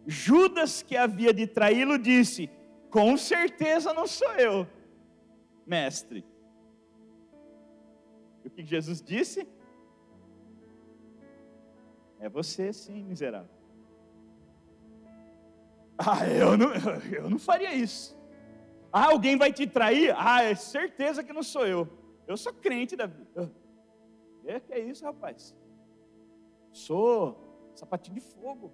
Judas, 0.06 0.82
que 0.82 0.96
havia 0.96 1.32
de 1.32 1.46
traí-lo, 1.46 1.98
disse: 1.98 2.50
Com 2.90 3.16
certeza 3.16 3.92
não 3.92 4.06
sou 4.06 4.32
eu, 4.34 4.66
mestre. 5.66 6.24
E 8.44 8.48
o 8.48 8.50
que 8.50 8.64
Jesus 8.64 9.00
disse? 9.02 9.46
É 12.18 12.28
você 12.28 12.72
sim, 12.72 13.04
miserável. 13.04 13.50
Ah, 15.96 16.26
eu 16.26 16.56
não, 16.56 16.72
eu 17.12 17.28
não 17.28 17.38
faria 17.38 17.74
isso. 17.74 18.18
Ah, 18.92 19.06
alguém 19.06 19.36
vai 19.36 19.52
te 19.52 19.66
trair? 19.66 20.14
Ah, 20.16 20.42
é 20.42 20.54
certeza 20.54 21.22
que 21.22 21.32
não 21.32 21.42
sou 21.42 21.66
eu. 21.66 21.88
Eu 22.26 22.36
sou 22.36 22.52
crente 22.52 22.96
da 22.96 23.06
vida. 23.06 23.52
É 24.44 24.58
que 24.58 24.72
é 24.72 24.80
isso, 24.80 25.04
rapaz. 25.04 25.54
Sou 26.72 27.72
sapatinho 27.74 28.14
de 28.14 28.20
fogo. 28.20 28.72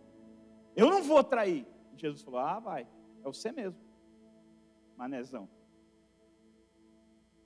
Eu 0.74 0.90
não 0.90 1.02
vou 1.02 1.22
trair. 1.24 1.66
Jesus 1.96 2.22
falou: 2.22 2.40
Ah, 2.40 2.60
vai. 2.60 2.86
É 3.20 3.24
você 3.24 3.50
mesmo. 3.50 3.80
Manezão. 4.96 5.48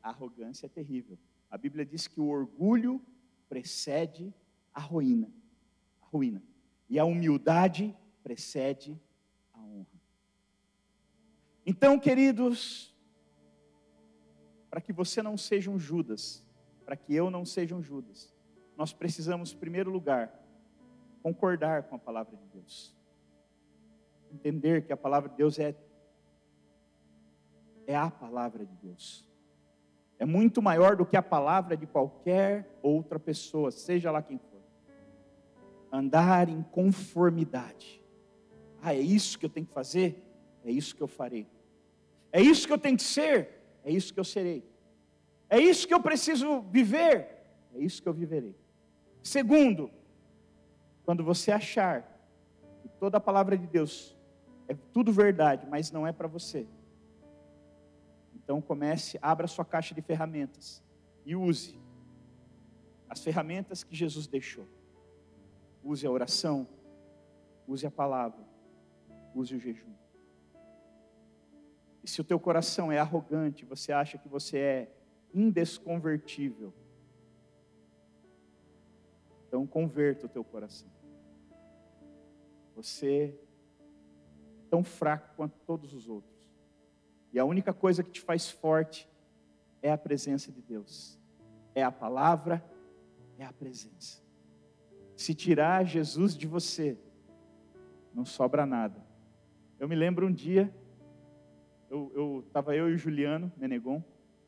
A 0.03 0.11
arrogância 0.11 0.67
é 0.67 0.69
terrível. 0.69 1.19
A 1.51 1.59
Bíblia 1.59 1.85
diz 1.85 2.07
que 2.07 2.21
o 2.21 2.29
orgulho 2.29 3.01
precede 3.49 4.33
a 4.73 4.81
ruína. 4.81 5.31
A 6.01 6.07
ruína. 6.07 6.43
E 6.89 6.99
a 6.99 7.05
humildade 7.05 7.97
precede 8.23 8.99
a 9.53 9.61
honra. 9.61 10.01
Então, 11.67 11.99
queridos, 11.99 12.95
para 14.71 14.81
que 14.81 14.93
você 14.93 15.23
não 15.23 15.37
seja 15.37 15.71
um 15.71 15.79
Judas, 15.79 16.47
para 16.85 16.97
que 16.97 17.15
eu 17.15 17.31
não 17.31 17.45
seja 17.45 17.75
um 17.75 17.83
Judas, 17.83 18.35
nós 18.81 18.95
precisamos, 18.95 19.53
em 19.53 19.59
primeiro 19.59 19.91
lugar, 19.91 20.33
concordar 21.23 21.83
com 21.83 21.97
a 21.97 21.99
palavra 21.99 22.35
de 22.35 22.47
Deus. 22.47 22.97
Entender 24.33 24.87
que 24.87 24.91
a 24.91 24.97
palavra 24.97 25.29
de 25.29 25.37
Deus 25.37 25.59
é, 25.59 25.75
é 27.87 27.95
a 27.95 28.11
palavra 28.11 28.65
de 28.65 28.75
Deus. 28.77 29.29
É 30.19 30.25
muito 30.25 30.63
maior 30.63 30.97
do 30.97 31.05
que 31.05 31.15
a 31.15 31.23
palavra 31.23 31.77
de 31.77 31.87
qualquer 31.87 32.79
outra 32.81 33.21
pessoa, 33.21 33.71
seja 33.71 34.11
lá 34.11 34.23
quem 34.23 34.39
for. 34.39 34.63
Andar 35.93 36.49
em 36.49 36.63
conformidade. 36.63 38.03
Ah, 38.81 38.95
é 38.95 39.01
isso 39.01 39.39
que 39.39 39.45
eu 39.45 39.51
tenho 39.51 39.67
que 39.67 39.75
fazer? 39.75 40.25
É 40.65 40.71
isso 40.71 40.97
que 40.97 41.03
eu 41.03 41.07
farei. 41.07 41.47
É 42.33 42.41
isso 42.41 42.67
que 42.67 42.73
eu 42.73 42.79
tenho 42.79 42.97
que 42.97 43.03
ser? 43.03 43.61
É 43.85 43.93
isso 43.93 44.15
que 44.15 44.21
eu 44.21 44.25
serei. 44.25 44.65
É 45.51 45.61
isso 45.61 45.87
que 45.87 45.93
eu 45.93 46.01
preciso 46.01 46.63
viver? 46.63 47.29
É 47.75 47.79
isso 47.79 48.03
que 48.03 48.09
eu 48.09 48.15
viverei. 48.15 48.57
Segundo, 49.23 49.91
quando 51.05 51.23
você 51.23 51.51
achar 51.51 52.03
que 52.83 52.89
toda 52.89 53.19
a 53.19 53.21
palavra 53.21 53.57
de 53.57 53.67
Deus 53.67 54.17
é 54.69 54.75
tudo 54.93 55.13
verdade, 55.13 55.67
mas 55.69 55.91
não 55.91 56.07
é 56.07 56.13
para 56.13 56.29
você, 56.29 56.67
então 58.35 58.61
comece, 58.61 59.19
abra 59.23 59.47
sua 59.47 59.65
caixa 59.65 59.95
de 59.95 60.03
ferramentas 60.03 60.83
e 61.25 61.37
use 61.37 61.79
as 63.09 63.23
ferramentas 63.23 63.85
que 63.85 63.95
Jesus 63.95 64.27
deixou. 64.27 64.67
Use 65.83 66.07
a 66.07 66.11
oração, 66.11 66.67
use 67.67 67.87
a 67.87 67.91
palavra, 67.91 68.45
use 69.35 69.55
o 69.55 69.59
jejum. 69.59 69.95
E 72.03 72.09
se 72.09 72.21
o 72.21 72.25
teu 72.25 72.41
coração 72.41 72.91
é 72.91 72.99
arrogante, 72.99 73.65
você 73.65 73.93
acha 73.93 74.17
que 74.19 74.29
você 74.29 74.59
é 74.59 74.97
indesconvertível, 75.35 76.73
então 79.51 79.67
converta 79.67 80.27
o 80.27 80.29
teu 80.29 80.45
coração. 80.45 80.89
Você 82.77 83.37
é 83.37 84.69
tão 84.71 84.85
fraco 84.85 85.35
quanto 85.35 85.59
todos 85.67 85.93
os 85.93 86.09
outros. 86.09 86.33
E 87.33 87.39
a 87.39 87.45
única 87.45 87.73
coisa 87.73 88.05
que 88.05 88.13
te 88.13 88.21
faz 88.21 88.49
forte 88.49 89.11
é 89.83 89.91
a 89.91 89.99
presença 89.99 90.53
de 90.53 90.63
Deus. 90.63 91.19
É 91.75 91.83
a 91.83 91.91
palavra, 91.91 92.65
é 93.39 93.45
a 93.45 93.53
presença. 93.53 94.23
Se 95.17 95.35
tirar 95.35 95.85
Jesus 95.85 96.37
de 96.37 96.47
você, 96.47 96.97
não 98.15 98.25
sobra 98.25 98.65
nada. 98.65 99.05
Eu 99.81 99.89
me 99.89 99.97
lembro 99.97 100.29
um 100.29 100.33
dia, 100.33 100.73
eu 101.91 102.45
estava 102.47 102.77
eu, 102.77 102.85
eu, 102.85 102.93
e 102.93 102.95
o 102.95 102.99
Juliano 102.99 103.53
Menegon, 103.57 104.01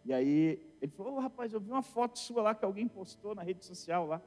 e 0.04 0.12
aí 0.12 0.64
ele 0.80 0.92
falou, 0.92 1.16
oh, 1.16 1.20
rapaz, 1.20 1.52
eu 1.52 1.60
vi 1.60 1.72
uma 1.72 1.82
foto 1.82 2.20
sua 2.20 2.40
lá 2.40 2.54
que 2.54 2.64
alguém 2.64 2.86
postou 2.86 3.34
na 3.34 3.42
rede 3.42 3.64
social 3.64 4.06
lá, 4.06 4.22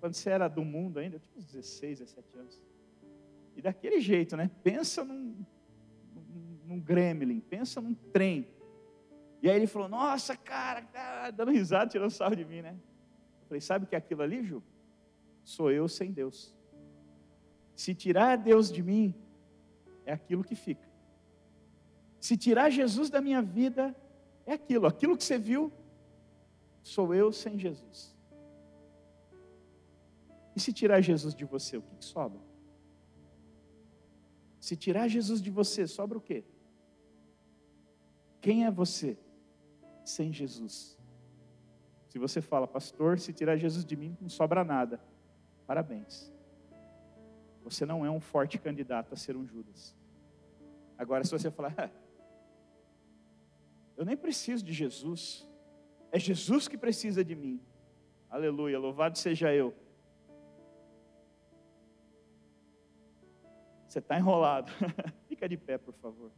quando 0.00 0.14
você 0.14 0.30
era 0.30 0.48
do 0.48 0.64
mundo 0.64 0.98
ainda, 0.98 1.16
eu 1.16 1.20
tinha 1.20 1.36
uns 1.36 1.44
16, 1.44 1.98
17 2.00 2.38
anos. 2.38 2.62
E 3.56 3.62
daquele 3.62 4.00
jeito, 4.00 4.36
né? 4.36 4.50
Pensa 4.62 5.04
num, 5.04 5.44
num, 6.14 6.58
num 6.64 6.80
gremlin, 6.80 7.40
pensa 7.40 7.80
num 7.80 7.94
trem. 7.94 8.46
E 9.42 9.50
aí 9.50 9.56
ele 9.56 9.66
falou, 9.66 9.88
nossa, 9.88 10.36
cara, 10.36 10.82
cara, 10.82 11.30
dando 11.30 11.50
risada, 11.50 11.90
tirando 11.90 12.10
sarro 12.10 12.36
de 12.36 12.44
mim, 12.44 12.62
né? 12.62 12.76
Eu 13.42 13.46
falei, 13.48 13.60
sabe 13.60 13.84
o 13.84 13.88
que 13.88 13.94
é 13.94 13.98
aquilo 13.98 14.22
ali, 14.22 14.44
Ju? 14.44 14.62
Sou 15.42 15.70
eu 15.70 15.88
sem 15.88 16.12
Deus. 16.12 16.54
Se 17.74 17.94
tirar 17.94 18.36
Deus 18.36 18.70
de 18.70 18.82
mim, 18.82 19.14
é 20.04 20.12
aquilo 20.12 20.44
que 20.44 20.54
fica. 20.54 20.88
Se 22.20 22.36
tirar 22.36 22.70
Jesus 22.70 23.10
da 23.10 23.20
minha 23.20 23.40
vida, 23.40 23.94
é 24.44 24.52
aquilo. 24.52 24.86
Aquilo 24.86 25.16
que 25.16 25.24
você 25.24 25.38
viu, 25.38 25.72
sou 26.82 27.14
eu 27.14 27.32
sem 27.32 27.58
Jesus. 27.58 28.17
E 30.58 30.60
se 30.60 30.72
tirar 30.72 31.00
Jesus 31.00 31.36
de 31.36 31.44
você, 31.44 31.76
o 31.76 31.82
que, 31.82 31.94
que 31.94 32.04
sobra? 32.04 32.40
Se 34.58 34.74
tirar 34.74 35.06
Jesus 35.06 35.40
de 35.40 35.52
você, 35.52 35.86
sobra 35.86 36.18
o 36.18 36.20
quê? 36.20 36.42
Quem 38.40 38.66
é 38.66 38.70
você 38.72 39.16
sem 40.04 40.32
Jesus? 40.32 40.98
Se 42.08 42.18
você 42.18 42.40
fala, 42.40 42.66
pastor, 42.66 43.20
se 43.20 43.32
tirar 43.32 43.56
Jesus 43.56 43.84
de 43.84 43.94
mim, 43.94 44.16
não 44.20 44.28
sobra 44.28 44.64
nada. 44.64 45.00
Parabéns. 45.64 46.28
Você 47.62 47.86
não 47.86 48.04
é 48.04 48.10
um 48.10 48.18
forte 48.18 48.58
candidato 48.58 49.14
a 49.14 49.16
ser 49.16 49.36
um 49.36 49.46
Judas. 49.46 49.94
Agora, 50.98 51.22
se 51.22 51.30
você 51.30 51.52
falar, 51.52 51.72
ah, 51.78 51.90
eu 53.96 54.04
nem 54.04 54.16
preciso 54.16 54.64
de 54.64 54.72
Jesus, 54.72 55.48
é 56.10 56.18
Jesus 56.18 56.66
que 56.66 56.76
precisa 56.76 57.24
de 57.24 57.36
mim. 57.36 57.60
Aleluia, 58.28 58.76
louvado 58.76 59.16
seja 59.16 59.54
eu. 59.54 59.72
Você 63.88 64.00
está 64.00 64.18
enrolado. 64.18 64.70
Fica 65.28 65.48
de 65.48 65.56
pé, 65.56 65.78
por 65.78 65.94
favor. 65.94 66.30